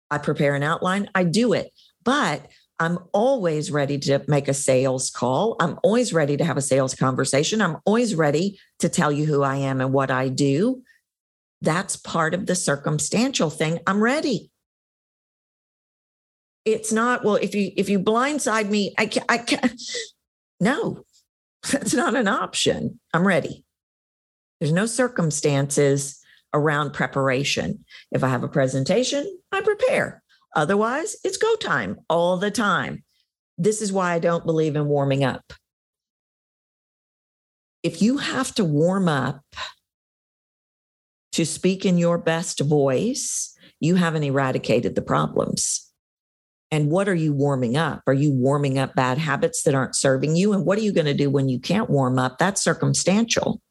I 0.10 0.20
prepare 0.20 0.56
an 0.56 0.64
outline, 0.64 1.10
I 1.16 1.24
do 1.24 1.54
it. 1.54 1.72
But 2.04 2.48
I'm 2.84 3.00
always 3.14 3.72
ready 3.72 3.98
to 4.00 4.24
make 4.28 4.48
a 4.48 4.54
sales 4.54 5.10
call. 5.10 5.56
I'm 5.60 5.80
always 5.84 6.14
ready 6.14 6.38
to 6.38 6.46
have 6.46 6.58
a 6.58 6.62
sales 6.62 6.94
conversation. 6.94 7.62
I'm 7.62 7.78
always 7.86 8.14
ready 8.14 8.60
to 8.80 8.90
tell 8.90 9.12
you 9.12 9.26
who 9.26 9.42
I 9.42 9.58
am 9.58 9.82
and 9.82 9.94
what 9.94 10.12
I 10.12 10.30
do. 10.30 10.84
That's 11.62 11.96
part 11.96 12.34
of 12.34 12.46
the 12.46 12.56
circumstantial 12.56 13.50
thing. 13.50 13.80
I'm 13.88 14.04
ready. 14.04 14.52
It's 16.66 16.92
not, 16.92 17.24
well, 17.24 17.36
if 17.36 17.56
you 17.56 17.72
if 17.76 17.90
you 17.90 18.00
blindside 18.00 18.70
me, 18.70 18.94
I 18.98 19.08
can't, 19.08 19.26
I 19.30 19.38
can't. 19.38 19.82
No, 20.60 21.04
That's 21.72 21.94
not 21.94 22.16
an 22.16 22.28
option. 22.28 23.00
I'm 23.14 23.26
ready. 23.26 23.64
There's 24.60 24.74
no 24.74 24.86
circumstances 24.86 26.20
around 26.54 26.94
preparation. 26.94 27.86
If 28.12 28.24
I 28.24 28.28
have 28.30 28.44
a 28.44 28.50
presentation, 28.50 29.40
I 29.52 29.62
prepare. 29.62 30.23
Otherwise, 30.56 31.16
it's 31.24 31.38
go 31.38 31.56
time 31.56 32.00
all 32.10 32.38
the 32.38 32.52
time. 32.52 33.04
This 33.58 33.82
is 33.82 33.92
why 33.92 34.14
I 34.14 34.20
don't 34.20 34.46
believe 34.46 34.76
in 34.76 34.86
warming 34.86 35.24
up. 35.24 35.54
If 37.82 38.02
you 38.02 38.18
have 38.18 38.54
to 38.56 38.64
warm 38.64 39.08
up 39.10 39.42
to 41.34 41.46
speak 41.46 41.86
in 41.86 41.98
your 41.98 42.18
best 42.18 42.60
voice, 42.62 43.56
you 43.80 43.96
haven't 43.96 44.24
eradicated 44.24 44.96
the 44.96 45.02
problems. 45.02 45.92
And 46.72 46.90
what 46.90 47.08
are 47.08 47.16
you 47.16 47.34
warming 47.34 47.78
up? 47.78 48.02
Are 48.08 48.14
you 48.14 48.32
warming 48.32 48.80
up 48.80 48.96
bad 48.96 49.18
habits 49.18 49.64
that 49.64 49.76
aren't 49.76 49.96
serving 49.96 50.36
you? 50.36 50.54
And 50.54 50.66
what 50.66 50.78
are 50.78 50.82
you 50.82 50.94
going 50.94 51.06
to 51.06 51.14
do 51.14 51.30
when 51.30 51.50
you 51.50 51.60
can't 51.60 51.90
warm 51.90 52.18
up? 52.18 52.38
That's 52.40 52.64
circumstantial. 52.64 53.62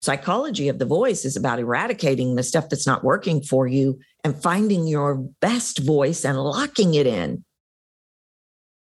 Psychology 0.00 0.68
of 0.68 0.78
the 0.78 0.84
voice 0.84 1.24
is 1.24 1.36
about 1.36 1.58
eradicating 1.58 2.34
the 2.34 2.42
stuff 2.42 2.68
that's 2.68 2.86
not 2.86 3.02
working 3.02 3.42
for 3.42 3.66
you 3.66 3.98
and 4.22 4.40
finding 4.40 4.86
your 4.86 5.16
best 5.40 5.80
voice 5.80 6.24
and 6.24 6.38
locking 6.38 6.94
it 6.94 7.06
in. 7.06 7.44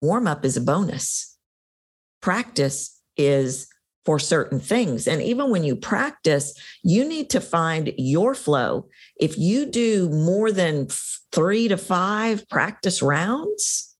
Warm 0.02 0.26
up 0.26 0.44
is 0.44 0.56
a 0.56 0.60
bonus. 0.60 1.36
Practice 2.20 3.00
is 3.16 3.68
for 4.04 4.18
certain 4.18 4.60
things. 4.60 5.06
And 5.06 5.22
even 5.22 5.50
when 5.50 5.64
you 5.64 5.76
practice, 5.76 6.54
you 6.82 7.04
need 7.04 7.30
to 7.30 7.40
find 7.40 7.92
your 7.96 8.34
flow. 8.34 8.88
If 9.18 9.38
you 9.38 9.66
do 9.66 10.08
more 10.10 10.52
than 10.52 10.88
three 11.32 11.68
to 11.68 11.76
five 11.76 12.48
practice 12.48 13.02
rounds, 13.02 13.96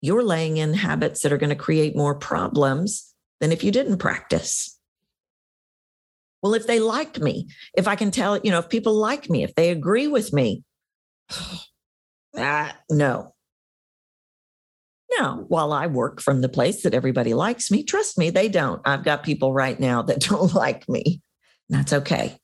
you're 0.00 0.22
laying 0.22 0.58
in 0.58 0.74
habits 0.74 1.22
that 1.22 1.32
are 1.32 1.38
going 1.38 1.50
to 1.50 1.56
create 1.56 1.96
more 1.96 2.14
problems 2.14 3.12
than 3.40 3.52
if 3.52 3.64
you 3.64 3.70
didn't 3.70 3.98
practice. 3.98 4.75
Well, 6.42 6.54
if 6.54 6.66
they 6.66 6.80
like 6.80 7.18
me, 7.18 7.48
if 7.76 7.88
I 7.88 7.96
can 7.96 8.10
tell, 8.10 8.38
you 8.38 8.50
know, 8.50 8.58
if 8.58 8.68
people 8.68 8.94
like 8.94 9.28
me, 9.30 9.42
if 9.42 9.54
they 9.54 9.70
agree 9.70 10.06
with 10.06 10.32
me, 10.32 10.62
ah, 12.36 12.76
no. 12.90 13.34
Now, 15.18 15.44
while 15.48 15.72
I 15.72 15.86
work 15.86 16.20
from 16.20 16.40
the 16.40 16.48
place 16.48 16.82
that 16.82 16.94
everybody 16.94 17.32
likes 17.32 17.70
me, 17.70 17.82
trust 17.84 18.18
me, 18.18 18.30
they 18.30 18.48
don't. 18.48 18.82
I've 18.84 19.04
got 19.04 19.22
people 19.22 19.52
right 19.52 19.78
now 19.78 20.02
that 20.02 20.20
don't 20.28 20.54
like 20.54 20.88
me. 20.88 21.22
That's 21.68 21.92
okay. 21.92 22.36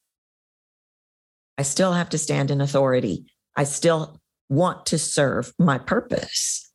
I 1.59 1.63
still 1.63 1.93
have 1.93 2.09
to 2.11 2.19
stand 2.19 2.51
in 2.51 2.61
authority. 2.61 3.27
I 3.57 3.65
still 3.65 4.21
want 4.49 4.87
to 4.87 4.99
serve 4.99 5.53
my 5.59 5.79
purpose. 5.79 6.71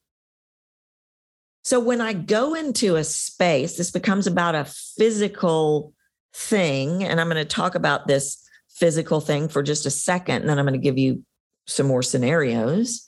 So 1.63 1.79
when 1.79 1.99
I 1.99 2.13
go 2.13 2.53
into 2.53 2.95
a 2.95 3.03
space, 3.03 3.75
this 3.75 3.91
becomes 3.91 4.27
about 4.27 4.55
a 4.55 4.65
physical 4.97 5.93
thing. 6.37 7.03
And 7.03 7.19
I'm 7.19 7.27
going 7.27 7.37
to 7.37 7.45
talk 7.45 7.75
about 7.75 8.07
this 8.07 8.41
physical 8.69 9.19
thing 9.19 9.49
for 9.49 9.63
just 9.63 9.85
a 9.85 9.91
second. 9.91 10.41
And 10.41 10.49
then 10.49 10.59
I'm 10.59 10.65
going 10.65 10.79
to 10.79 10.83
give 10.83 10.97
you 10.97 11.23
some 11.65 11.87
more 11.87 12.03
scenarios. 12.03 13.07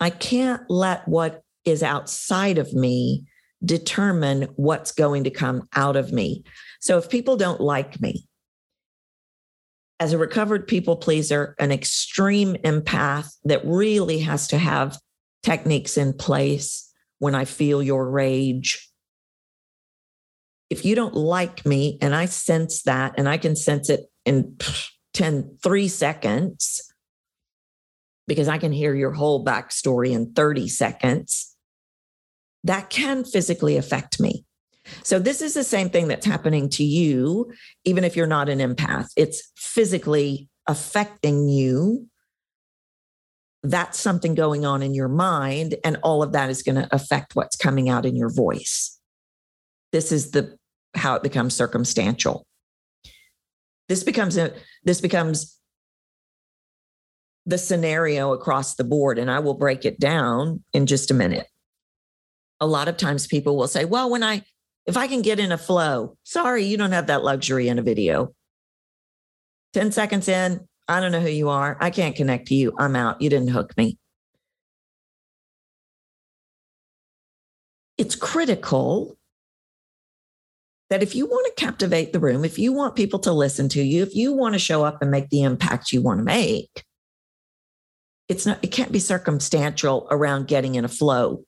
I 0.00 0.10
can't 0.10 0.62
let 0.68 1.06
what 1.06 1.42
is 1.64 1.82
outside 1.82 2.58
of 2.58 2.74
me 2.74 3.24
determine 3.64 4.48
what's 4.56 4.90
going 4.90 5.24
to 5.24 5.30
come 5.30 5.68
out 5.74 5.94
of 5.94 6.12
me. 6.12 6.42
So 6.80 6.98
if 6.98 7.08
people 7.08 7.36
don't 7.36 7.60
like 7.60 8.00
me, 8.00 8.26
as 10.00 10.12
a 10.12 10.18
recovered 10.18 10.66
people 10.66 10.96
pleaser, 10.96 11.54
an 11.60 11.70
extreme 11.70 12.54
empath 12.64 13.36
that 13.44 13.64
really 13.64 14.18
has 14.18 14.48
to 14.48 14.58
have 14.58 14.98
techniques 15.44 15.96
in 15.96 16.12
place 16.12 16.92
when 17.20 17.36
I 17.36 17.44
feel 17.44 17.80
your 17.80 18.10
rage. 18.10 18.91
If 20.72 20.86
you 20.86 20.94
don't 20.94 21.12
like 21.12 21.66
me 21.66 21.98
and 22.00 22.14
I 22.14 22.24
sense 22.24 22.84
that, 22.84 23.12
and 23.18 23.28
I 23.28 23.36
can 23.36 23.56
sense 23.56 23.90
it 23.90 24.06
in 24.24 24.56
10, 25.12 25.58
three 25.62 25.86
seconds, 25.86 26.90
because 28.26 28.48
I 28.48 28.56
can 28.56 28.72
hear 28.72 28.94
your 28.94 29.12
whole 29.12 29.44
backstory 29.44 30.12
in 30.12 30.32
30 30.32 30.68
seconds, 30.68 31.54
that 32.64 32.88
can 32.88 33.22
physically 33.22 33.76
affect 33.76 34.18
me. 34.18 34.46
So, 35.02 35.18
this 35.18 35.42
is 35.42 35.52
the 35.52 35.62
same 35.62 35.90
thing 35.90 36.08
that's 36.08 36.24
happening 36.24 36.70
to 36.70 36.84
you, 36.84 37.52
even 37.84 38.02
if 38.02 38.16
you're 38.16 38.26
not 38.26 38.48
an 38.48 38.60
empath. 38.60 39.08
It's 39.14 39.52
physically 39.54 40.48
affecting 40.66 41.50
you. 41.50 42.08
That's 43.62 44.00
something 44.00 44.34
going 44.34 44.64
on 44.64 44.82
in 44.82 44.94
your 44.94 45.08
mind, 45.08 45.74
and 45.84 45.98
all 46.02 46.22
of 46.22 46.32
that 46.32 46.48
is 46.48 46.62
going 46.62 46.76
to 46.76 46.88
affect 46.94 47.36
what's 47.36 47.56
coming 47.56 47.90
out 47.90 48.06
in 48.06 48.16
your 48.16 48.32
voice. 48.32 48.98
This 49.92 50.10
is 50.10 50.30
the 50.30 50.56
how 50.94 51.14
it 51.14 51.22
becomes 51.22 51.54
circumstantial. 51.54 52.46
This 53.88 54.04
becomes 54.04 54.36
a 54.36 54.52
this 54.84 55.00
becomes 55.00 55.58
the 57.46 57.58
scenario 57.58 58.32
across 58.32 58.74
the 58.74 58.84
board, 58.84 59.18
and 59.18 59.30
I 59.30 59.40
will 59.40 59.54
break 59.54 59.84
it 59.84 59.98
down 59.98 60.62
in 60.72 60.86
just 60.86 61.10
a 61.10 61.14
minute. 61.14 61.46
A 62.60 62.66
lot 62.66 62.88
of 62.88 62.96
times 62.96 63.26
people 63.26 63.56
will 63.56 63.68
say, 63.68 63.84
well, 63.84 64.10
when 64.10 64.22
I, 64.22 64.42
if 64.86 64.96
I 64.96 65.08
can 65.08 65.22
get 65.22 65.40
in 65.40 65.50
a 65.50 65.58
flow, 65.58 66.16
sorry, 66.22 66.64
you 66.64 66.76
don't 66.76 66.92
have 66.92 67.08
that 67.08 67.24
luxury 67.24 67.68
in 67.68 67.78
a 67.78 67.82
video. 67.82 68.32
10 69.72 69.90
seconds 69.90 70.28
in, 70.28 70.68
I 70.86 71.00
don't 71.00 71.12
know 71.12 71.20
who 71.20 71.28
you 71.28 71.48
are. 71.48 71.76
I 71.80 71.90
can't 71.90 72.14
connect 72.14 72.48
to 72.48 72.54
you. 72.54 72.74
I'm 72.78 72.94
out. 72.94 73.20
You 73.20 73.30
didn't 73.30 73.48
hook 73.48 73.76
me. 73.76 73.98
It's 77.98 78.14
critical 78.14 79.16
that 80.92 81.02
if 81.02 81.14
you 81.14 81.24
want 81.24 81.46
to 81.46 81.64
captivate 81.64 82.12
the 82.12 82.20
room, 82.20 82.44
if 82.44 82.58
you 82.58 82.70
want 82.70 82.94
people 82.94 83.18
to 83.18 83.32
listen 83.32 83.66
to 83.66 83.82
you, 83.82 84.02
if 84.02 84.14
you 84.14 84.34
want 84.34 84.52
to 84.52 84.58
show 84.58 84.84
up 84.84 85.00
and 85.00 85.10
make 85.10 85.30
the 85.30 85.40
impact 85.40 85.90
you 85.90 86.02
want 86.02 86.18
to 86.18 86.22
make, 86.22 86.84
it's 88.28 88.44
not 88.44 88.62
it 88.62 88.66
can't 88.66 88.92
be 88.92 88.98
circumstantial 88.98 90.06
around 90.10 90.48
getting 90.48 90.74
in 90.74 90.84
a 90.84 90.88
flow. 90.88 91.44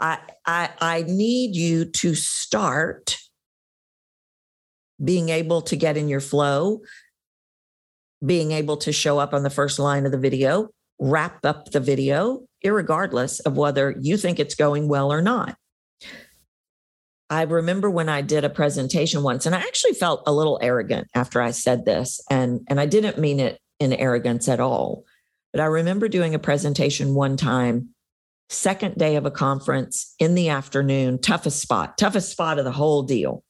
I 0.00 0.18
i 0.44 0.70
i 0.80 1.04
need 1.06 1.54
you 1.54 1.84
to 1.84 2.16
start 2.16 3.16
being 5.02 5.28
able 5.28 5.62
to 5.62 5.76
get 5.76 5.96
in 5.96 6.08
your 6.08 6.20
flow 6.20 6.80
being 8.24 8.50
able 8.50 8.78
to 8.78 8.92
show 8.92 9.20
up 9.20 9.32
on 9.32 9.44
the 9.44 9.50
first 9.50 9.78
line 9.78 10.06
of 10.06 10.12
the 10.12 10.18
video 10.18 10.70
wrap 10.98 11.44
up 11.44 11.70
the 11.70 11.80
video 11.80 12.42
regardless 12.64 13.38
of 13.40 13.56
whether 13.56 13.94
you 14.00 14.16
think 14.16 14.40
it's 14.40 14.56
going 14.56 14.88
well 14.88 15.12
or 15.12 15.22
not 15.22 15.56
I 17.28 17.42
remember 17.42 17.90
when 17.90 18.08
I 18.08 18.22
did 18.22 18.44
a 18.44 18.50
presentation 18.50 19.22
once, 19.22 19.46
and 19.46 19.54
I 19.54 19.58
actually 19.58 19.94
felt 19.94 20.22
a 20.26 20.32
little 20.32 20.58
arrogant 20.62 21.08
after 21.14 21.40
I 21.40 21.50
said 21.50 21.84
this, 21.84 22.20
and 22.30 22.60
and 22.68 22.80
I 22.80 22.86
didn't 22.86 23.18
mean 23.18 23.40
it 23.40 23.60
in 23.80 23.92
arrogance 23.92 24.48
at 24.48 24.60
all. 24.60 25.04
But 25.52 25.60
I 25.60 25.66
remember 25.66 26.08
doing 26.08 26.34
a 26.34 26.38
presentation 26.38 27.14
one 27.14 27.36
time, 27.36 27.90
second 28.48 28.96
day 28.96 29.16
of 29.16 29.26
a 29.26 29.30
conference 29.30 30.14
in 30.18 30.34
the 30.34 30.50
afternoon, 30.50 31.20
toughest 31.20 31.60
spot, 31.60 31.98
toughest 31.98 32.30
spot 32.30 32.58
of 32.58 32.64
the 32.64 32.72
whole 32.72 33.02
deal. 33.02 33.42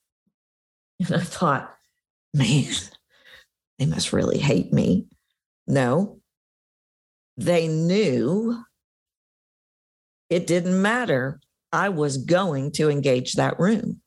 And 0.98 1.14
I 1.14 1.20
thought, 1.20 1.74
man, 2.32 2.72
they 3.78 3.86
must 3.86 4.12
really 4.12 4.38
hate 4.38 4.72
me. 4.72 5.06
No, 5.66 6.20
they 7.36 7.68
knew 7.68 8.62
it 10.30 10.46
didn't 10.46 10.80
matter. 10.80 11.40
I 11.72 11.88
was 11.88 12.16
going 12.16 12.72
to 12.72 12.90
engage 12.90 13.34
that 13.34 13.58
room. 13.58 14.00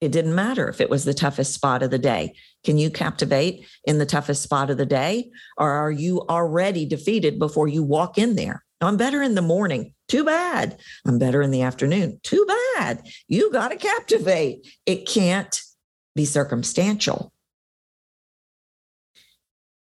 It 0.00 0.10
didn't 0.10 0.34
matter 0.34 0.68
if 0.68 0.80
it 0.80 0.90
was 0.90 1.04
the 1.04 1.14
toughest 1.14 1.54
spot 1.54 1.82
of 1.82 1.92
the 1.92 1.98
day. 1.98 2.34
Can 2.64 2.76
you 2.76 2.90
captivate 2.90 3.64
in 3.84 3.98
the 3.98 4.06
toughest 4.06 4.42
spot 4.42 4.68
of 4.68 4.76
the 4.76 4.86
day? 4.86 5.30
Or 5.56 5.70
are 5.70 5.92
you 5.92 6.22
already 6.28 6.84
defeated 6.86 7.38
before 7.38 7.68
you 7.68 7.84
walk 7.84 8.18
in 8.18 8.34
there? 8.34 8.64
I'm 8.80 8.96
better 8.96 9.22
in 9.22 9.36
the 9.36 9.42
morning. 9.42 9.94
Too 10.08 10.24
bad. 10.24 10.78
I'm 11.06 11.20
better 11.20 11.40
in 11.40 11.52
the 11.52 11.62
afternoon. 11.62 12.18
Too 12.24 12.44
bad. 12.76 13.06
You 13.28 13.52
got 13.52 13.68
to 13.68 13.76
captivate. 13.76 14.66
It 14.86 15.06
can't 15.06 15.60
be 16.16 16.24
circumstantial 16.24 17.31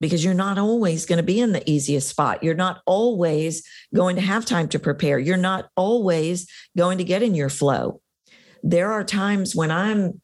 because 0.05 0.25
you're 0.25 0.35
not 0.35 0.59
always 0.59 1.07
going 1.07 1.17
to 1.17 1.23
be 1.23 1.41
in 1.41 1.53
the 1.53 1.69
easiest 1.71 2.09
spot. 2.09 2.43
You're 2.43 2.55
not 2.55 2.83
always 2.87 3.67
going 3.95 4.17
to 4.17 4.23
have 4.23 4.45
time 4.45 4.69
to 4.69 4.79
prepare. 4.79 5.19
You're 5.19 5.37
not 5.37 5.69
always 5.77 6.47
going 6.77 6.99
to 6.99 7.05
get 7.05 7.23
in 7.23 7.35
your 7.35 7.49
flow 7.49 8.01
there 8.65 8.93
are 8.93 9.05
times 9.05 9.55
when 9.55 9.71
I'm 9.71 10.23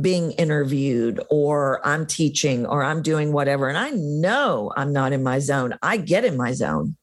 being 0.00 0.30
interviewed 0.32 1.20
or 1.28 1.84
I'm 1.86 2.06
teaching 2.06 2.64
or 2.64 2.84
I'm 2.84 3.02
doing 3.02 3.32
whatever, 3.32 3.68
and 3.68 3.76
I 3.76 3.90
know 3.90 4.72
I'm 4.76 4.92
not 4.92 5.12
in 5.12 5.24
my 5.24 5.40
zone. 5.40 5.74
I 5.82 5.96
get 5.96 6.24
in 6.24 6.36
my 6.36 6.52
zone. 6.52 6.96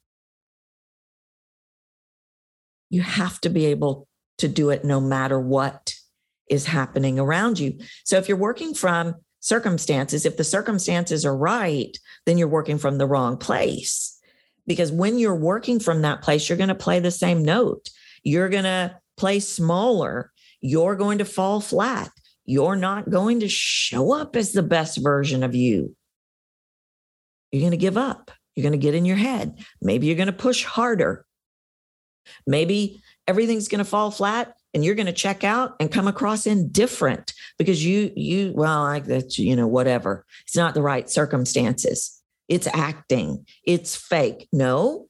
You 2.89 3.01
have 3.01 3.41
to 3.41 3.49
be 3.49 3.65
able 3.65 4.07
to 4.37 4.47
do 4.47 4.69
it 4.69 4.85
no 4.85 5.01
matter 5.01 5.37
what 5.37 5.93
is 6.49 6.65
happening 6.65 7.19
around 7.19 7.59
you. 7.59 7.77
So 8.05 8.17
if 8.17 8.29
you're 8.29 8.37
working 8.37 8.73
from 8.73 9.15
circumstances, 9.39 10.25
if 10.25 10.37
the 10.37 10.43
circumstances 10.43 11.25
are 11.25 11.35
right, 11.35 11.97
then 12.25 12.37
you're 12.37 12.47
working 12.47 12.77
from 12.77 12.97
the 12.97 13.07
wrong 13.07 13.37
place. 13.37 14.19
Because 14.65 14.91
when 14.91 15.17
you're 15.17 15.35
working 15.35 15.79
from 15.79 16.01
that 16.01 16.21
place, 16.21 16.49
you're 16.49 16.57
going 16.57 16.67
to 16.67 16.75
play 16.75 16.99
the 16.99 17.11
same 17.11 17.43
note. 17.43 17.89
You're 18.23 18.49
going 18.49 18.65
to 18.65 18.97
play 19.15 19.39
smaller, 19.39 20.31
you're 20.61 20.95
going 20.95 21.19
to 21.19 21.25
fall 21.25 21.61
flat. 21.61 22.11
You're 22.45 22.75
not 22.77 23.09
going 23.09 23.41
to 23.41 23.49
show 23.49 24.13
up 24.13 24.35
as 24.37 24.53
the 24.53 24.63
best 24.63 24.97
version 25.03 25.43
of 25.43 25.53
you. 25.53 25.95
You're 27.51 27.61
going 27.61 27.71
to 27.71 27.77
give 27.77 27.97
up. 27.97 28.31
You're 28.55 28.63
going 28.63 28.71
to 28.71 28.77
get 28.77 28.95
in 28.95 29.05
your 29.05 29.17
head. 29.17 29.63
Maybe 29.81 30.07
you're 30.07 30.15
going 30.15 30.27
to 30.27 30.33
push 30.33 30.63
harder. 30.63 31.25
Maybe 32.45 33.01
everything's 33.27 33.67
going 33.67 33.79
to 33.79 33.85
fall 33.85 34.11
flat 34.11 34.55
and 34.73 34.83
you're 34.83 34.95
going 34.95 35.07
to 35.07 35.13
check 35.13 35.43
out 35.43 35.75
and 35.79 35.91
come 35.91 36.07
across 36.07 36.45
indifferent 36.45 37.33
because 37.57 37.83
you 37.85 38.11
you 38.15 38.51
well 38.55 38.83
like 38.83 39.05
that 39.05 39.37
you 39.37 39.55
know 39.55 39.67
whatever 39.67 40.25
it's 40.45 40.55
not 40.55 40.73
the 40.73 40.81
right 40.81 41.09
circumstances 41.09 42.21
it's 42.47 42.67
acting 42.67 43.45
it's 43.65 43.95
fake 43.95 44.47
no 44.51 45.07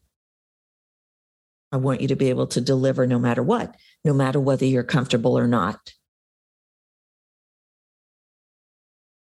i 1.71 1.77
want 1.77 2.01
you 2.01 2.07
to 2.07 2.15
be 2.15 2.29
able 2.29 2.47
to 2.47 2.61
deliver 2.61 3.05
no 3.05 3.19
matter 3.19 3.43
what 3.43 3.75
no 4.05 4.13
matter 4.13 4.39
whether 4.39 4.65
you're 4.65 4.83
comfortable 4.83 5.37
or 5.37 5.47
not. 5.47 5.79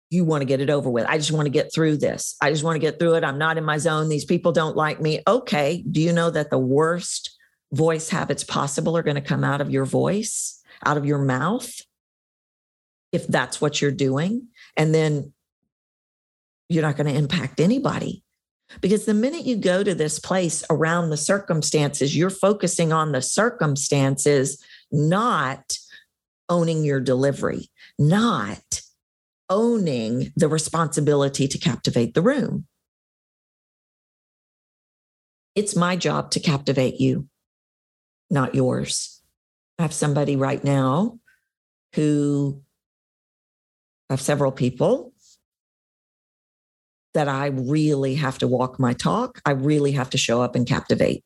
you 0.09 0.23
want 0.23 0.41
to 0.41 0.45
get 0.45 0.61
it 0.61 0.69
over 0.69 0.89
with. 0.89 1.05
I 1.05 1.17
just 1.17 1.31
want 1.31 1.45
to 1.45 1.51
get 1.51 1.73
through 1.73 1.97
this. 1.97 2.35
I 2.41 2.49
just 2.49 2.63
want 2.63 2.75
to 2.75 2.79
get 2.79 2.97
through 2.99 3.15
it. 3.15 3.23
I'm 3.23 3.37
not 3.37 3.57
in 3.57 3.65
my 3.65 3.77
zone. 3.77 4.07
These 4.07 4.25
people 4.25 4.51
don't 4.51 4.77
like 4.77 5.01
me. 5.01 5.21
Okay. 5.27 5.83
Do 5.89 6.01
you 6.01 6.13
know 6.13 6.29
that 6.29 6.49
the 6.49 6.57
worst 6.57 7.36
voice 7.71 8.09
habits 8.09 8.43
possible 8.43 8.95
are 8.97 9.03
going 9.03 9.15
to 9.15 9.21
come 9.21 9.43
out 9.43 9.61
of 9.61 9.69
your 9.69 9.85
voice, 9.85 10.61
out 10.85 10.97
of 10.97 11.05
your 11.05 11.19
mouth, 11.19 11.69
if 13.11 13.27
that's 13.27 13.59
what 13.61 13.81
you're 13.81 13.91
doing? 13.91 14.47
And 14.75 14.93
then 14.93 15.33
you're 16.69 16.83
not 16.83 16.97
going 16.97 17.11
to 17.11 17.19
impact 17.19 17.59
anybody. 17.59 18.23
Because 18.81 19.05
the 19.05 19.13
minute 19.13 19.45
you 19.45 19.55
go 19.55 19.81
to 19.81 19.95
this 19.95 20.19
place 20.19 20.63
around 20.69 21.09
the 21.09 21.17
circumstances, 21.17 22.17
you're 22.17 22.29
focusing 22.29 22.91
on 22.91 23.13
the 23.13 23.21
circumstances, 23.21 24.61
not 24.91 25.77
owning 26.49 26.83
your 26.83 26.99
delivery, 26.99 27.69
not 27.97 28.81
owning 29.49 30.33
the 30.35 30.49
responsibility 30.49 31.47
to 31.47 31.57
captivate 31.57 32.13
the 32.13 32.21
room. 32.21 32.67
It's 35.55 35.75
my 35.75 35.95
job 35.95 36.31
to 36.31 36.39
captivate 36.39 36.99
you, 36.99 37.27
not 38.29 38.55
yours. 38.55 39.21
I 39.79 39.83
have 39.83 39.93
somebody 39.93 40.35
right 40.35 40.63
now 40.63 41.19
who 41.95 42.61
I 44.09 44.13
have 44.13 44.21
several 44.21 44.51
people 44.51 45.13
that 47.13 47.27
I 47.27 47.47
really 47.47 48.15
have 48.15 48.37
to 48.39 48.47
walk 48.47 48.79
my 48.79 48.93
talk. 48.93 49.41
I 49.45 49.51
really 49.51 49.93
have 49.93 50.09
to 50.11 50.17
show 50.17 50.41
up 50.41 50.55
and 50.55 50.67
captivate. 50.67 51.23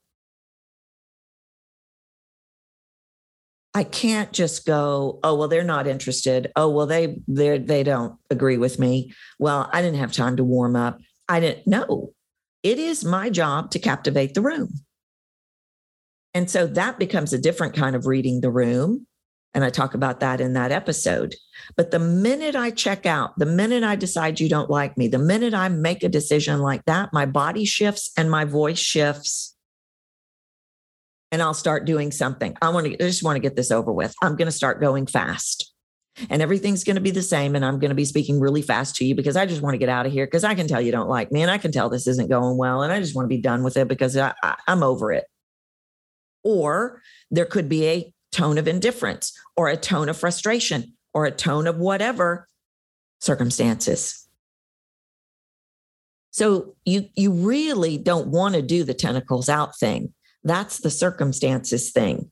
I 3.74 3.84
can't 3.84 4.34
just 4.34 4.66
go, 4.66 5.20
oh 5.24 5.36
well, 5.36 5.48
they're 5.48 5.64
not 5.64 5.88
interested. 5.88 6.52
Oh 6.56 6.70
well, 6.70 6.86
they 6.86 7.18
they 7.28 7.58
they 7.58 7.84
don't 7.84 8.18
agree 8.30 8.58
with 8.58 8.80
me. 8.80 9.14
Well, 9.40 9.70
I 9.72 9.82
didn't 9.82 10.00
have 10.00 10.12
time 10.12 10.38
to 10.38 10.44
warm 10.44 10.76
up. 10.76 11.00
I 11.30 11.40
didn't 11.40 11.68
know. 11.68 12.12
It 12.64 12.80
is 12.80 13.06
my 13.06 13.30
job 13.30 13.72
to 13.72 13.80
captivate 13.80 14.34
the 14.34 14.42
room. 14.42 14.70
And 16.34 16.50
so 16.50 16.66
that 16.68 16.98
becomes 16.98 17.34
a 17.34 17.40
different 17.40 17.76
kind 17.76 17.96
of 17.96 18.06
reading 18.06 18.42
the 18.42 18.52
room. 18.52 19.08
And 19.54 19.66
I 19.66 19.70
talk 19.70 19.94
about 19.94 20.22
that 20.22 20.40
in 20.40 20.54
that 20.54 20.72
episode. 20.72 21.36
But 21.76 21.92
the 21.92 22.00
minute 22.00 22.56
I 22.56 22.72
check 22.72 23.06
out, 23.06 23.38
the 23.38 23.46
minute 23.46 23.84
I 23.84 23.98
decide 23.98 24.40
you 24.40 24.48
don't 24.48 24.70
like 24.70 24.98
me, 24.98 25.10
the 25.10 25.20
minute 25.20 25.54
I 25.54 25.68
make 25.68 26.04
a 26.04 26.10
decision 26.10 26.60
like 26.60 26.86
that, 26.86 27.12
my 27.12 27.26
body 27.26 27.66
shifts 27.66 28.12
and 28.18 28.32
my 28.32 28.46
voice 28.46 28.80
shifts 28.80 29.56
and 31.32 31.42
I'll 31.42 31.54
start 31.54 31.86
doing 31.86 32.12
something. 32.12 32.56
I 32.62 32.70
want 32.70 32.88
to, 32.88 32.94
I 32.94 33.08
just 33.08 33.24
want 33.24 33.36
to 33.36 33.42
get 33.42 33.56
this 33.56 33.72
over 33.72 33.92
with. 33.92 34.14
I'm 34.22 34.36
going 34.36 34.48
to 34.48 34.52
start 34.54 34.82
going 34.82 35.06
fast 35.06 35.74
and 36.30 36.42
everything's 36.42 36.84
going 36.84 36.98
to 36.98 37.02
be 37.02 37.12
the 37.12 37.22
same. 37.22 37.56
And 37.56 37.66
I'm 37.66 37.80
going 37.80 37.90
to 37.90 37.96
be 37.96 38.06
speaking 38.06 38.40
really 38.40 38.62
fast 38.62 38.96
to 38.98 39.06
you 39.06 39.16
because 39.16 39.36
I 39.36 39.46
just 39.46 39.62
want 39.62 39.74
to 39.74 39.78
get 39.78 39.90
out 39.90 40.06
of 40.06 40.12
here 40.12 40.26
because 40.26 40.44
I 40.44 40.56
can 40.56 40.68
tell 40.68 40.82
you 40.82 40.92
don't 40.92 41.10
like 41.10 41.32
me 41.32 41.42
and 41.42 41.52
I 41.52 41.58
can 41.58 41.72
tell 41.72 41.90
this 41.90 42.08
isn't 42.08 42.30
going 42.30 42.58
well. 42.58 42.84
And 42.84 42.92
I 42.92 43.00
just 43.00 43.16
want 43.16 43.26
to 43.26 43.36
be 43.36 43.42
done 43.42 43.64
with 43.64 43.78
it 43.78 43.88
because 43.88 44.18
I, 44.18 44.34
I, 44.44 44.56
I'm 44.68 44.84
over 44.84 45.12
it. 45.12 45.26
Or 46.44 47.02
there 47.30 47.46
could 47.46 47.70
be 47.70 47.88
a 47.88 48.14
tone 48.32 48.58
of 48.58 48.68
indifference 48.68 49.34
or 49.56 49.70
a 49.70 49.78
tone 49.78 50.10
of 50.10 50.18
frustration 50.18 50.94
or 51.14 51.26
a 51.26 51.32
tone 51.32 51.68
of 51.68 51.78
whatever 51.78 52.48
circumstances. 53.20 54.28
So 56.32 56.76
you 56.86 57.10
you 57.16 57.32
really 57.34 57.98
don't 57.98 58.28
want 58.28 58.56
to 58.56 58.62
do 58.62 58.84
the 58.84 58.94
tentacles 58.94 59.50
out 59.50 59.78
thing. 59.78 60.14
That's 60.44 60.80
the 60.80 60.90
circumstances 60.90 61.92
thing. 61.92 62.32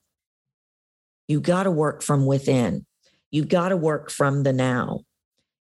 You 1.28 1.42
got 1.42 1.64
to 1.64 1.72
work 1.72 2.02
from 2.02 2.26
within. 2.26 2.86
You've 3.30 3.50
got 3.50 3.70
to 3.70 3.78
work 3.78 4.10
from 4.10 4.44
the 4.44 4.54
now. 4.54 5.02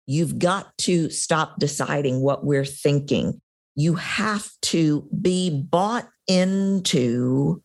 You've 0.05 0.39
got 0.39 0.77
to 0.79 1.10
stop 1.10 1.60
deciding 1.60 2.21
what 2.21 2.45
we're 2.45 2.63
thinking. 2.63 3.41
You 3.75 3.95
have 3.95 4.49
to 4.63 5.07
be 5.21 5.49
bought 5.69 6.07
into 6.27 7.62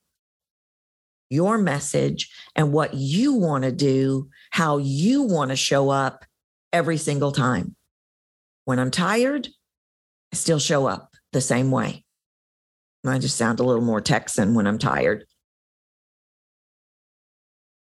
your 1.33 1.59
message 1.59 2.31
and 2.55 2.73
what 2.73 2.95
you 2.95 3.33
want 3.33 3.65
to 3.65 3.73
do, 3.73 4.29
how 4.51 4.79
you 4.79 5.23
want 5.23 5.51
to 5.51 5.57
show 5.57 5.89
up 5.89 6.25
every 6.73 6.99
single 6.99 7.33
time. 7.33 7.75
When 8.65 8.79
I'm 8.79 8.91
tired, 8.91 9.49
I 10.33 10.37
still 10.37 10.59
show 10.59 10.87
up 10.87 11.11
the 11.33 11.41
same 11.41 11.71
way. 11.71 12.05
I 13.05 13.19
just 13.19 13.37
sound 13.37 13.59
a 13.59 13.65
little 13.65 13.83
more 13.83 14.01
Texan 14.01 14.55
when 14.55 14.67
I'm 14.67 14.79
tired. 14.79 15.25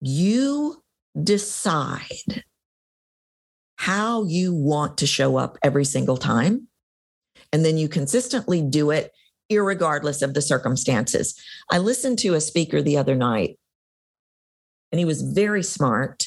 You 0.01 0.83
decide 1.21 2.45
how 3.77 4.25
you 4.25 4.55
want 4.55 4.99
to 4.99 5.07
show 5.07 5.37
up 5.37 5.59
every 5.63 5.85
single 5.85 6.17
time. 6.17 6.69
And 7.53 7.65
then 7.65 7.79
you 7.79 7.89
consistently 7.89 8.63
do 8.63 8.91
it, 8.91 9.11
regardless 9.59 10.23
of 10.23 10.35
the 10.35 10.43
circumstances. 10.43 11.41
I 11.71 11.79
listened 11.79 12.19
to 12.21 12.35
a 12.35 12.41
speaker 12.41 12.83
the 12.83 12.97
other 12.97 13.15
night, 13.15 13.59
and 14.93 14.99
he 14.99 15.05
was 15.05 15.23
very 15.23 15.63
smart, 15.63 16.27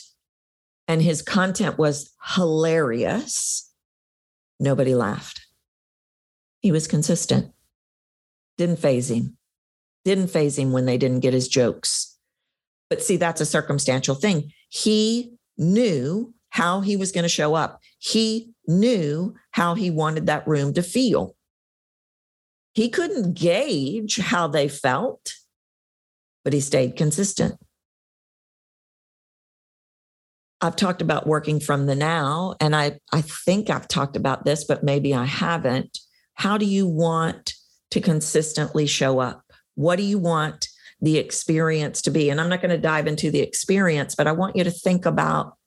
and 0.87 1.01
his 1.01 1.21
content 1.21 1.77
was 1.77 2.11
hilarious. 2.35 3.71
Nobody 4.59 4.95
laughed. 4.95 5.41
He 6.59 6.71
was 6.71 6.87
consistent. 6.87 7.51
Didn't 8.57 8.79
faze 8.79 9.09
him. 9.09 9.37
Didn't 10.05 10.27
faze 10.27 10.57
him 10.57 10.71
when 10.71 10.85
they 10.85 10.97
didn't 10.97 11.21
get 11.21 11.33
his 11.33 11.47
jokes. 11.47 12.17
But 12.89 13.01
see, 13.01 13.17
that's 13.17 13.41
a 13.41 13.45
circumstantial 13.45 14.15
thing. 14.15 14.51
He 14.69 15.33
knew 15.57 16.33
how 16.49 16.81
he 16.81 16.95
was 16.95 17.11
going 17.11 17.23
to 17.23 17.29
show 17.29 17.55
up. 17.55 17.81
He 17.97 18.53
knew 18.67 19.33
how 19.51 19.75
he 19.75 19.89
wanted 19.89 20.27
that 20.27 20.47
room 20.47 20.73
to 20.73 20.83
feel. 20.83 21.35
He 22.73 22.89
couldn't 22.89 23.33
gauge 23.33 24.17
how 24.17 24.47
they 24.47 24.67
felt, 24.67 25.33
but 26.43 26.53
he 26.53 26.59
stayed 26.59 26.95
consistent. 26.95 27.55
I've 30.59 30.75
talked 30.75 31.01
about 31.01 31.27
working 31.27 31.59
from 31.59 31.85
the 31.85 31.95
now, 31.95 32.55
and 32.59 32.75
I, 32.75 32.99
I 33.11 33.21
think 33.21 33.69
I've 33.69 33.87
talked 33.87 34.15
about 34.15 34.45
this, 34.45 34.63
but 34.63 34.83
maybe 34.83 35.13
I 35.13 35.25
haven't. 35.25 35.99
How 36.35 36.57
do 36.57 36.65
you 36.65 36.87
want 36.87 37.53
to 37.91 38.01
consistently 38.01 38.87
show 38.87 39.19
up? 39.19 39.43
What 39.75 39.97
do 39.97 40.03
you 40.03 40.17
want 40.17 40.67
the 41.01 41.17
experience 41.17 42.01
to 42.03 42.11
be? 42.11 42.29
And 42.29 42.39
I'm 42.39 42.49
not 42.49 42.61
going 42.61 42.71
to 42.71 42.77
dive 42.77 43.07
into 43.07 43.29
the 43.29 43.41
experience, 43.41 44.15
but 44.15 44.25
I 44.25 44.31
want 44.31 44.55
you 44.55 44.63
to 44.63 44.71
think 44.71 45.05
about 45.05 45.57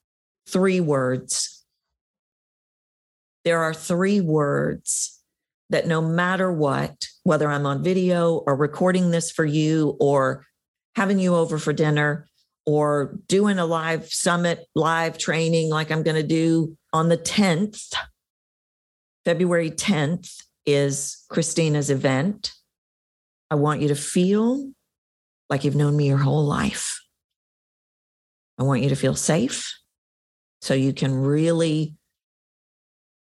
three 0.49 0.81
words. 0.81 1.65
There 3.45 3.63
are 3.63 3.75
three 3.75 4.21
words 4.21 5.16
that 5.71 5.87
no 5.87 6.01
matter 6.01 6.53
what, 6.53 7.09
whether 7.25 7.49
I'm 7.49 7.67
on 7.67 7.83
video 7.83 8.37
or 8.47 8.57
recording 8.57 9.11
this 9.11 9.31
for 9.31 9.45
you 9.45 9.97
or 10.01 10.45
having 10.95 11.19
you 11.19 11.35
over 11.35 11.59
for 11.59 11.73
dinner 11.73 12.27
or 12.65 13.19
doing 13.29 13.59
a 13.59 13.67
live 13.67 14.13
summit, 14.13 14.67
live 14.75 15.19
training 15.19 15.71
like 15.71 15.91
I'm 15.91 16.03
going 16.03 16.17
to 16.17 16.23
do 16.23 16.77
on 16.93 17.09
the 17.09 17.19
10th, 17.19 17.95
February 19.25 19.71
10th, 19.71 20.43
is 20.65 21.25
Christina's 21.29 21.91
event. 21.91 22.53
I 23.51 23.55
want 23.55 23.83
you 23.83 23.89
to 23.89 23.95
feel 23.95 24.73
like 25.49 25.65
you've 25.65 25.77
known 25.77 25.97
me 25.97 26.09
your 26.09 26.19
whole 26.19 26.45
life. 26.45 27.01
I 28.59 28.65
want 28.65 28.83
you 28.83 28.89
to 28.89 28.97
feel 28.97 29.15
safe 29.15 29.73
so 30.61 30.75
you 30.75 30.93
can 30.93 31.15
really, 31.15 31.95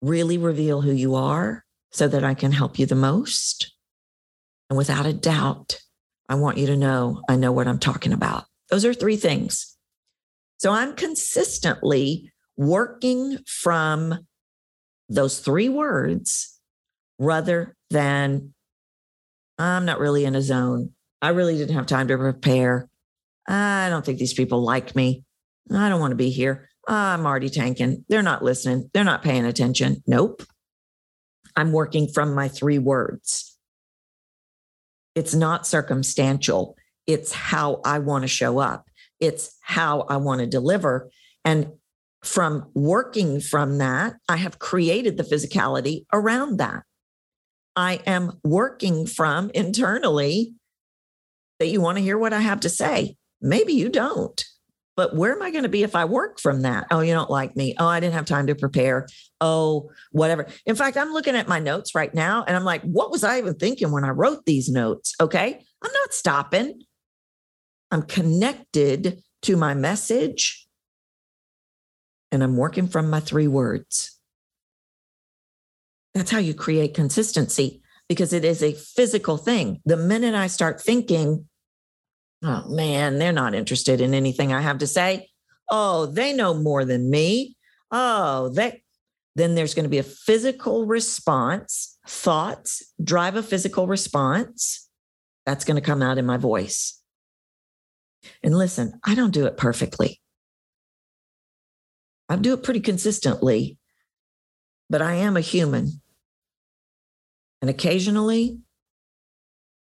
really 0.00 0.38
reveal 0.38 0.80
who 0.80 0.92
you 0.92 1.16
are 1.16 1.65
so 1.92 2.08
that 2.08 2.24
I 2.24 2.34
can 2.34 2.52
help 2.52 2.78
you 2.78 2.86
the 2.86 2.94
most. 2.94 3.72
And 4.68 4.76
without 4.76 5.06
a 5.06 5.12
doubt, 5.12 5.78
I 6.28 6.34
want 6.34 6.58
you 6.58 6.66
to 6.66 6.76
know 6.76 7.22
I 7.28 7.36
know 7.36 7.52
what 7.52 7.68
I'm 7.68 7.78
talking 7.78 8.12
about. 8.12 8.44
Those 8.70 8.84
are 8.84 8.94
three 8.94 9.16
things. 9.16 9.76
So 10.58 10.72
I'm 10.72 10.94
consistently 10.94 12.32
working 12.56 13.38
from 13.46 14.26
those 15.08 15.38
three 15.38 15.68
words 15.68 16.58
rather 17.18 17.76
than 17.90 18.54
I'm 19.58 19.84
not 19.84 20.00
really 20.00 20.24
in 20.24 20.34
a 20.34 20.42
zone. 20.42 20.90
I 21.22 21.30
really 21.30 21.56
didn't 21.56 21.76
have 21.76 21.86
time 21.86 22.08
to 22.08 22.18
prepare. 22.18 22.88
I 23.48 23.88
don't 23.88 24.04
think 24.04 24.18
these 24.18 24.34
people 24.34 24.62
like 24.62 24.96
me. 24.96 25.24
I 25.72 25.88
don't 25.88 26.00
want 26.00 26.12
to 26.12 26.16
be 26.16 26.30
here. 26.30 26.68
I'm 26.88 27.26
already 27.26 27.48
tanking. 27.48 28.04
They're 28.08 28.22
not 28.22 28.44
listening. 28.44 28.90
They're 28.92 29.04
not 29.04 29.22
paying 29.22 29.44
attention. 29.44 30.02
Nope. 30.06 30.42
I'm 31.56 31.72
working 31.72 32.08
from 32.08 32.34
my 32.34 32.48
three 32.48 32.78
words. 32.78 33.56
It's 35.14 35.34
not 35.34 35.66
circumstantial. 35.66 36.76
It's 37.06 37.32
how 37.32 37.80
I 37.84 37.98
want 38.00 38.22
to 38.22 38.28
show 38.28 38.58
up. 38.58 38.86
It's 39.18 39.56
how 39.62 40.02
I 40.02 40.18
want 40.18 40.40
to 40.40 40.46
deliver. 40.46 41.10
And 41.44 41.72
from 42.22 42.70
working 42.74 43.40
from 43.40 43.78
that, 43.78 44.16
I 44.28 44.36
have 44.36 44.58
created 44.58 45.16
the 45.16 45.22
physicality 45.22 46.04
around 46.12 46.58
that. 46.58 46.82
I 47.76 48.00
am 48.06 48.38
working 48.42 49.06
from 49.06 49.50
internally 49.54 50.54
that 51.58 51.68
you 51.68 51.80
want 51.80 51.98
to 51.98 52.04
hear 52.04 52.18
what 52.18 52.32
I 52.32 52.40
have 52.40 52.60
to 52.60 52.68
say. 52.68 53.16
Maybe 53.40 53.72
you 53.72 53.88
don't. 53.88 54.44
But 54.96 55.14
where 55.14 55.32
am 55.32 55.42
I 55.42 55.50
going 55.50 55.64
to 55.64 55.68
be 55.68 55.82
if 55.82 55.94
I 55.94 56.06
work 56.06 56.40
from 56.40 56.62
that? 56.62 56.86
Oh, 56.90 57.00
you 57.00 57.12
don't 57.12 57.30
like 57.30 57.54
me. 57.54 57.74
Oh, 57.78 57.86
I 57.86 58.00
didn't 58.00 58.14
have 58.14 58.24
time 58.24 58.46
to 58.46 58.54
prepare. 58.54 59.06
Oh, 59.42 59.90
whatever. 60.10 60.46
In 60.64 60.74
fact, 60.74 60.96
I'm 60.96 61.12
looking 61.12 61.36
at 61.36 61.48
my 61.48 61.58
notes 61.58 61.94
right 61.94 62.12
now 62.14 62.44
and 62.46 62.56
I'm 62.56 62.64
like, 62.64 62.82
what 62.82 63.10
was 63.10 63.22
I 63.22 63.38
even 63.38 63.54
thinking 63.54 63.92
when 63.92 64.04
I 64.04 64.10
wrote 64.10 64.46
these 64.46 64.70
notes? 64.70 65.14
Okay. 65.20 65.62
I'm 65.82 65.92
not 65.92 66.14
stopping. 66.14 66.82
I'm 67.90 68.02
connected 68.02 69.22
to 69.42 69.56
my 69.56 69.74
message 69.74 70.66
and 72.32 72.42
I'm 72.42 72.56
working 72.56 72.88
from 72.88 73.10
my 73.10 73.20
three 73.20 73.46
words. 73.46 74.18
That's 76.14 76.30
how 76.30 76.38
you 76.38 76.54
create 76.54 76.94
consistency 76.94 77.82
because 78.08 78.32
it 78.32 78.44
is 78.44 78.62
a 78.62 78.72
physical 78.72 79.36
thing. 79.36 79.80
The 79.84 79.98
minute 79.98 80.34
I 80.34 80.46
start 80.46 80.80
thinking, 80.80 81.46
oh 82.46 82.64
man, 82.68 83.18
they're 83.18 83.32
not 83.32 83.54
interested 83.54 84.00
in 84.00 84.14
anything 84.14 84.52
I 84.52 84.60
have 84.60 84.78
to 84.78 84.86
say. 84.86 85.28
Oh, 85.68 86.06
they 86.06 86.32
know 86.32 86.54
more 86.54 86.84
than 86.84 87.10
me. 87.10 87.56
Oh, 87.90 88.50
they, 88.50 88.82
then 89.34 89.54
there's 89.54 89.74
going 89.74 89.84
to 89.84 89.90
be 89.90 89.98
a 89.98 90.04
physical 90.04 90.86
response. 90.86 91.98
Thoughts 92.06 92.92
drive 93.02 93.36
a 93.36 93.42
physical 93.42 93.86
response. 93.86 94.88
That's 95.44 95.64
going 95.64 95.74
to 95.74 95.86
come 95.86 96.02
out 96.02 96.18
in 96.18 96.26
my 96.26 96.36
voice. 96.36 97.00
And 98.42 98.56
listen, 98.56 98.98
I 99.04 99.14
don't 99.14 99.34
do 99.34 99.46
it 99.46 99.56
perfectly. 99.56 100.20
I 102.28 102.36
do 102.36 102.54
it 102.54 102.62
pretty 102.62 102.80
consistently, 102.80 103.78
but 104.90 105.02
I 105.02 105.14
am 105.14 105.36
a 105.36 105.40
human. 105.40 106.00
And 107.60 107.70
occasionally, 107.70 108.58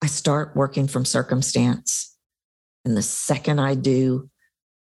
I 0.01 0.07
start 0.07 0.55
working 0.55 0.87
from 0.87 1.03
circumstance. 1.05 2.17
And 2.85 2.95
the 2.95 3.01
second 3.01 3.59
I 3.59 3.75
do, 3.75 4.29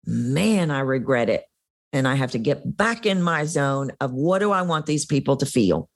man, 0.05 0.71
I 0.71 0.79
regret 0.79 1.29
it. 1.29 1.43
And 1.93 2.07
I 2.07 2.15
have 2.15 2.31
to 2.31 2.39
get 2.39 2.77
back 2.77 3.05
in 3.05 3.21
my 3.21 3.43
zone 3.45 3.91
of 3.99 4.13
what 4.13 4.39
do 4.39 4.51
I 4.51 4.61
want 4.61 4.85
these 4.85 5.05
people 5.05 5.35
to 5.37 5.45
feel? 5.45 5.89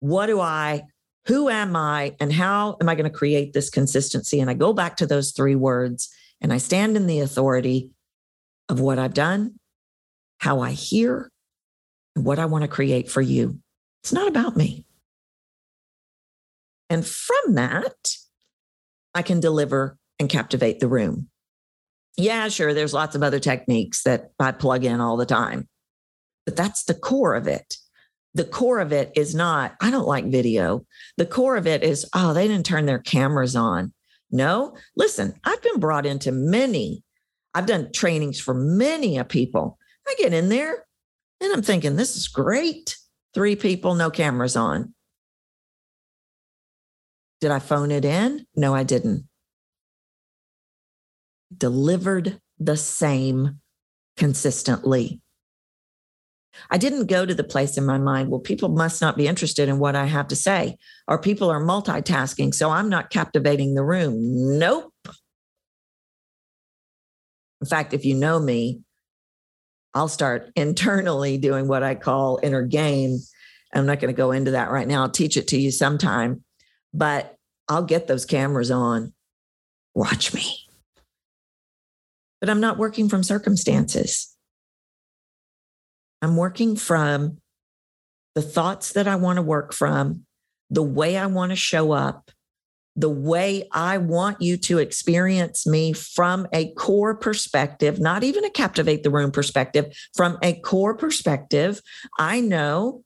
What 0.00 0.26
do 0.26 0.38
I, 0.40 0.82
who 1.26 1.48
am 1.48 1.74
I, 1.74 2.14
and 2.20 2.32
how 2.32 2.76
am 2.80 2.88
I 2.88 2.94
going 2.94 3.10
to 3.10 3.16
create 3.16 3.52
this 3.52 3.70
consistency? 3.70 4.38
And 4.38 4.50
I 4.50 4.54
go 4.54 4.72
back 4.72 4.96
to 4.98 5.06
those 5.06 5.32
three 5.32 5.54
words 5.54 6.10
and 6.40 6.52
I 6.52 6.58
stand 6.58 6.96
in 6.96 7.06
the 7.06 7.20
authority 7.20 7.90
of 8.68 8.80
what 8.80 8.98
I've 8.98 9.14
done, 9.14 9.58
how 10.38 10.60
I 10.60 10.72
hear, 10.72 11.30
and 12.14 12.24
what 12.24 12.38
I 12.38 12.44
want 12.44 12.62
to 12.62 12.68
create 12.68 13.10
for 13.10 13.22
you. 13.22 13.58
It's 14.02 14.12
not 14.12 14.28
about 14.28 14.56
me. 14.56 14.84
And 16.90 17.06
from 17.06 17.54
that, 17.54 18.14
I 19.14 19.22
can 19.22 19.40
deliver 19.40 19.96
and 20.18 20.28
captivate 20.28 20.80
the 20.80 20.88
room. 20.88 21.28
Yeah, 22.16 22.48
sure, 22.48 22.74
there's 22.74 22.94
lots 22.94 23.14
of 23.14 23.22
other 23.22 23.38
techniques 23.38 24.02
that 24.02 24.30
I 24.40 24.52
plug 24.52 24.84
in 24.84 25.00
all 25.00 25.16
the 25.16 25.26
time, 25.26 25.68
but 26.44 26.56
that's 26.56 26.84
the 26.84 26.94
core 26.94 27.34
of 27.34 27.46
it. 27.46 27.76
The 28.34 28.44
core 28.44 28.80
of 28.80 28.92
it 28.92 29.12
is 29.16 29.34
not, 29.34 29.74
I 29.80 29.90
don't 29.90 30.06
like 30.06 30.26
video. 30.26 30.84
The 31.16 31.26
core 31.26 31.56
of 31.56 31.66
it 31.66 31.82
is, 31.82 32.08
oh, 32.14 32.32
they 32.32 32.48
didn't 32.48 32.66
turn 32.66 32.86
their 32.86 32.98
cameras 32.98 33.56
on. 33.56 33.92
No, 34.30 34.76
listen, 34.96 35.34
I've 35.44 35.62
been 35.62 35.80
brought 35.80 36.06
into 36.06 36.32
many, 36.32 37.04
I've 37.54 37.66
done 37.66 37.92
trainings 37.92 38.40
for 38.40 38.54
many 38.54 39.16
a 39.16 39.24
people. 39.24 39.78
I 40.06 40.14
get 40.18 40.34
in 40.34 40.48
there 40.48 40.84
and 41.40 41.52
I'm 41.52 41.62
thinking, 41.62 41.96
this 41.96 42.16
is 42.16 42.28
great. 42.28 42.96
Three 43.34 43.56
people, 43.56 43.94
no 43.94 44.10
cameras 44.10 44.56
on. 44.56 44.94
Did 47.40 47.52
I 47.52 47.60
phone 47.60 47.90
it 47.90 48.04
in? 48.04 48.46
No, 48.56 48.74
I 48.74 48.82
didn't. 48.82 49.27
Delivered 51.56 52.40
the 52.58 52.76
same 52.76 53.60
consistently. 54.16 55.20
I 56.70 56.78
didn't 56.78 57.06
go 57.06 57.24
to 57.24 57.34
the 57.34 57.44
place 57.44 57.78
in 57.78 57.86
my 57.86 57.98
mind, 57.98 58.30
well, 58.30 58.40
people 58.40 58.68
must 58.68 59.00
not 59.00 59.16
be 59.16 59.28
interested 59.28 59.68
in 59.68 59.78
what 59.78 59.94
I 59.94 60.06
have 60.06 60.28
to 60.28 60.36
say, 60.36 60.76
or 61.06 61.20
people 61.20 61.50
are 61.50 61.62
multitasking, 61.62 62.52
so 62.52 62.70
I'm 62.70 62.88
not 62.88 63.10
captivating 63.10 63.74
the 63.74 63.84
room. 63.84 64.58
Nope. 64.58 64.92
In 67.60 67.66
fact, 67.66 67.94
if 67.94 68.04
you 68.04 68.14
know 68.14 68.40
me, 68.40 68.80
I'll 69.94 70.08
start 70.08 70.50
internally 70.56 71.38
doing 71.38 71.68
what 71.68 71.82
I 71.82 71.94
call 71.94 72.40
inner 72.42 72.62
game. 72.62 73.18
I'm 73.72 73.86
not 73.86 74.00
going 74.00 74.12
to 74.12 74.16
go 74.16 74.32
into 74.32 74.52
that 74.52 74.70
right 74.70 74.86
now. 74.86 75.02
I'll 75.02 75.10
teach 75.10 75.36
it 75.36 75.48
to 75.48 75.60
you 75.60 75.70
sometime 75.70 76.44
but 76.92 77.36
I'll 77.68 77.84
get 77.84 78.06
those 78.06 78.24
cameras 78.24 78.70
on. 78.70 79.12
Watch 79.94 80.32
me. 80.34 80.67
But 82.40 82.50
I'm 82.50 82.60
not 82.60 82.78
working 82.78 83.08
from 83.08 83.22
circumstances. 83.22 84.34
I'm 86.22 86.36
working 86.36 86.76
from 86.76 87.38
the 88.34 88.42
thoughts 88.42 88.92
that 88.92 89.08
I 89.08 89.16
want 89.16 89.36
to 89.36 89.42
work 89.42 89.72
from, 89.72 90.24
the 90.70 90.82
way 90.82 91.16
I 91.16 91.26
want 91.26 91.50
to 91.50 91.56
show 91.56 91.92
up, 91.92 92.30
the 92.94 93.08
way 93.08 93.68
I 93.72 93.98
want 93.98 94.42
you 94.42 94.56
to 94.56 94.78
experience 94.78 95.66
me 95.66 95.92
from 95.92 96.46
a 96.52 96.72
core 96.74 97.14
perspective, 97.14 98.00
not 98.00 98.24
even 98.24 98.44
a 98.44 98.50
captivate 98.50 99.02
the 99.02 99.10
room 99.10 99.30
perspective, 99.30 99.96
from 100.16 100.38
a 100.42 100.54
core 100.60 100.96
perspective. 100.96 101.80
I 102.18 102.40
know 102.40 103.04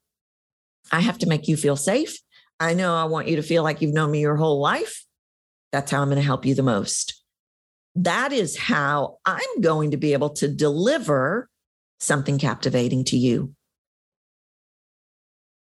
I 0.90 1.00
have 1.00 1.18
to 1.18 1.26
make 1.26 1.48
you 1.48 1.56
feel 1.56 1.76
safe. 1.76 2.18
I 2.58 2.74
know 2.74 2.94
I 2.94 3.04
want 3.04 3.28
you 3.28 3.36
to 3.36 3.42
feel 3.42 3.62
like 3.62 3.82
you've 3.82 3.94
known 3.94 4.10
me 4.10 4.20
your 4.20 4.36
whole 4.36 4.60
life. 4.60 5.04
That's 5.72 5.90
how 5.90 6.00
I'm 6.00 6.08
going 6.08 6.16
to 6.16 6.22
help 6.22 6.46
you 6.46 6.54
the 6.54 6.62
most. 6.62 7.21
That 7.94 8.33
is 8.33 8.57
how 8.57 9.18
I'm 9.26 9.61
going 9.61 9.90
to 9.90 9.96
be 9.96 10.14
able 10.14 10.31
to 10.31 10.48
deliver 10.48 11.48
something 12.00 12.38
captivating 12.38 13.05
to 13.05 13.16
you. 13.16 13.55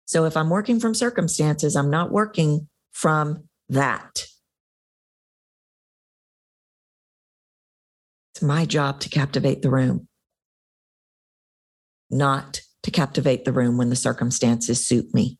So 0.06 0.24
if 0.24 0.36
I'm 0.36 0.50
working 0.50 0.78
from 0.78 0.94
circumstances, 0.94 1.74
I'm 1.74 1.90
not 1.90 2.10
working 2.10 2.68
from 2.92 3.48
that. 3.68 4.26
It's 8.34 8.42
my 8.42 8.66
job 8.66 9.00
to 9.00 9.08
captivate 9.08 9.62
the 9.62 9.70
room, 9.70 10.08
not 12.10 12.62
to 12.84 12.90
captivate 12.90 13.44
the 13.44 13.52
room 13.52 13.76
when 13.76 13.90
the 13.90 13.96
circumstances 13.96 14.86
suit 14.86 15.12
me. 15.12 15.38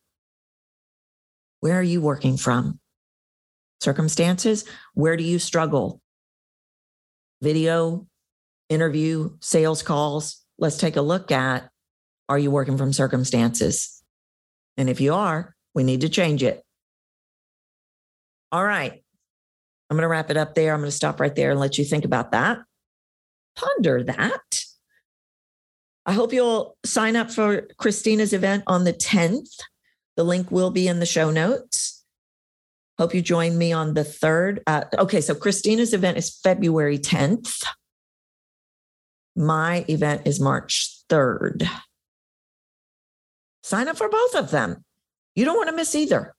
Where 1.60 1.78
are 1.78 1.82
you 1.82 2.00
working 2.00 2.36
from? 2.36 2.80
Circumstances? 3.80 4.64
Where 4.94 5.16
do 5.16 5.24
you 5.24 5.38
struggle? 5.38 6.01
Video, 7.42 8.06
interview, 8.68 9.36
sales 9.40 9.82
calls. 9.82 10.42
Let's 10.58 10.78
take 10.78 10.96
a 10.96 11.02
look 11.02 11.30
at 11.30 11.68
are 12.28 12.38
you 12.38 12.50
working 12.50 12.78
from 12.78 12.92
circumstances? 12.92 14.02
And 14.76 14.88
if 14.88 15.00
you 15.00 15.12
are, 15.12 15.54
we 15.74 15.84
need 15.84 16.00
to 16.02 16.08
change 16.08 16.42
it. 16.42 16.62
All 18.50 18.64
right. 18.64 19.02
I'm 19.90 19.96
going 19.96 20.02
to 20.02 20.08
wrap 20.08 20.30
it 20.30 20.36
up 20.36 20.54
there. 20.54 20.72
I'm 20.72 20.80
going 20.80 20.90
to 20.90 20.96
stop 20.96 21.20
right 21.20 21.34
there 21.34 21.50
and 21.50 21.60
let 21.60 21.76
you 21.76 21.84
think 21.84 22.04
about 22.04 22.30
that. 22.30 22.58
Ponder 23.56 24.02
that. 24.04 24.64
I 26.06 26.12
hope 26.12 26.32
you'll 26.32 26.76
sign 26.84 27.16
up 27.16 27.30
for 27.30 27.68
Christina's 27.76 28.32
event 28.32 28.64
on 28.66 28.84
the 28.84 28.92
10th. 28.92 29.50
The 30.16 30.24
link 30.24 30.50
will 30.50 30.70
be 30.70 30.88
in 30.88 31.00
the 31.00 31.06
show 31.06 31.30
notes. 31.30 32.01
Hope 33.02 33.14
you 33.14 33.20
join 33.20 33.58
me 33.58 33.72
on 33.72 33.94
the 33.94 34.04
third. 34.04 34.62
Uh, 34.64 34.84
okay, 34.96 35.20
so 35.20 35.34
Christina's 35.34 35.92
event 35.92 36.18
is 36.18 36.38
February 36.38 36.98
10th. 36.98 37.64
My 39.34 39.84
event 39.88 40.22
is 40.24 40.38
March 40.38 41.00
3rd. 41.10 41.68
Sign 43.64 43.88
up 43.88 43.96
for 43.96 44.08
both 44.08 44.36
of 44.36 44.52
them. 44.52 44.84
You 45.34 45.44
don't 45.44 45.56
want 45.56 45.68
to 45.68 45.74
miss 45.74 45.96
either. 45.96 46.32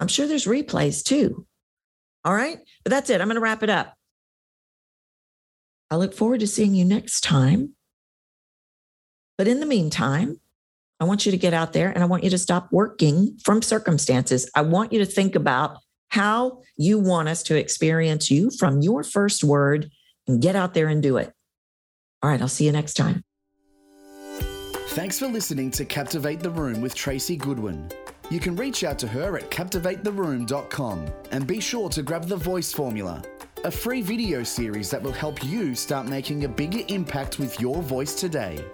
I'm 0.00 0.08
sure 0.08 0.26
there's 0.26 0.46
replays 0.46 1.04
too. 1.04 1.46
All 2.24 2.34
right, 2.34 2.58
but 2.82 2.90
that's 2.90 3.08
it. 3.08 3.20
I'm 3.20 3.28
going 3.28 3.36
to 3.36 3.40
wrap 3.40 3.62
it 3.62 3.70
up. 3.70 3.94
I 5.92 5.94
look 5.94 6.12
forward 6.12 6.40
to 6.40 6.48
seeing 6.48 6.74
you 6.74 6.84
next 6.84 7.20
time. 7.20 7.76
But 9.38 9.46
in 9.46 9.60
the 9.60 9.66
meantime, 9.66 10.40
I 10.98 11.04
want 11.04 11.26
you 11.26 11.32
to 11.32 11.38
get 11.38 11.52
out 11.52 11.72
there 11.72 11.90
and 11.90 12.02
I 12.02 12.06
want 12.06 12.24
you 12.24 12.30
to 12.30 12.38
stop 12.38 12.68
working 12.72 13.36
from 13.44 13.62
circumstances. 13.62 14.50
I 14.54 14.62
want 14.62 14.92
you 14.92 14.98
to 15.00 15.06
think 15.06 15.34
about 15.34 15.78
how 16.08 16.62
you 16.76 16.98
want 16.98 17.28
us 17.28 17.42
to 17.44 17.56
experience 17.56 18.30
you 18.30 18.50
from 18.50 18.80
your 18.80 19.02
first 19.02 19.44
word 19.44 19.90
and 20.26 20.40
get 20.40 20.56
out 20.56 20.74
there 20.74 20.88
and 20.88 21.02
do 21.02 21.18
it. 21.18 21.32
All 22.22 22.30
right, 22.30 22.40
I'll 22.40 22.48
see 22.48 22.64
you 22.64 22.72
next 22.72 22.94
time. 22.94 23.22
Thanks 24.90 25.18
for 25.18 25.26
listening 25.26 25.70
to 25.72 25.84
Captivate 25.84 26.40
the 26.40 26.48
Room 26.50 26.80
with 26.80 26.94
Tracy 26.94 27.36
Goodwin. 27.36 27.90
You 28.30 28.40
can 28.40 28.56
reach 28.56 28.82
out 28.82 28.98
to 29.00 29.06
her 29.06 29.36
at 29.36 29.50
captivatetheroom.com 29.50 31.06
and 31.30 31.46
be 31.46 31.60
sure 31.60 31.90
to 31.90 32.02
grab 32.02 32.24
the 32.24 32.36
voice 32.36 32.72
formula, 32.72 33.22
a 33.64 33.70
free 33.70 34.00
video 34.00 34.42
series 34.42 34.90
that 34.90 35.02
will 35.02 35.12
help 35.12 35.44
you 35.44 35.74
start 35.74 36.06
making 36.06 36.44
a 36.44 36.48
bigger 36.48 36.80
impact 36.88 37.38
with 37.38 37.60
your 37.60 37.82
voice 37.82 38.14
today. 38.14 38.64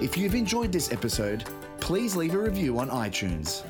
If 0.00 0.16
you've 0.16 0.34
enjoyed 0.34 0.72
this 0.72 0.90
episode, 0.90 1.44
please 1.80 2.16
leave 2.16 2.34
a 2.34 2.38
review 2.38 2.78
on 2.78 2.88
iTunes. 2.90 3.64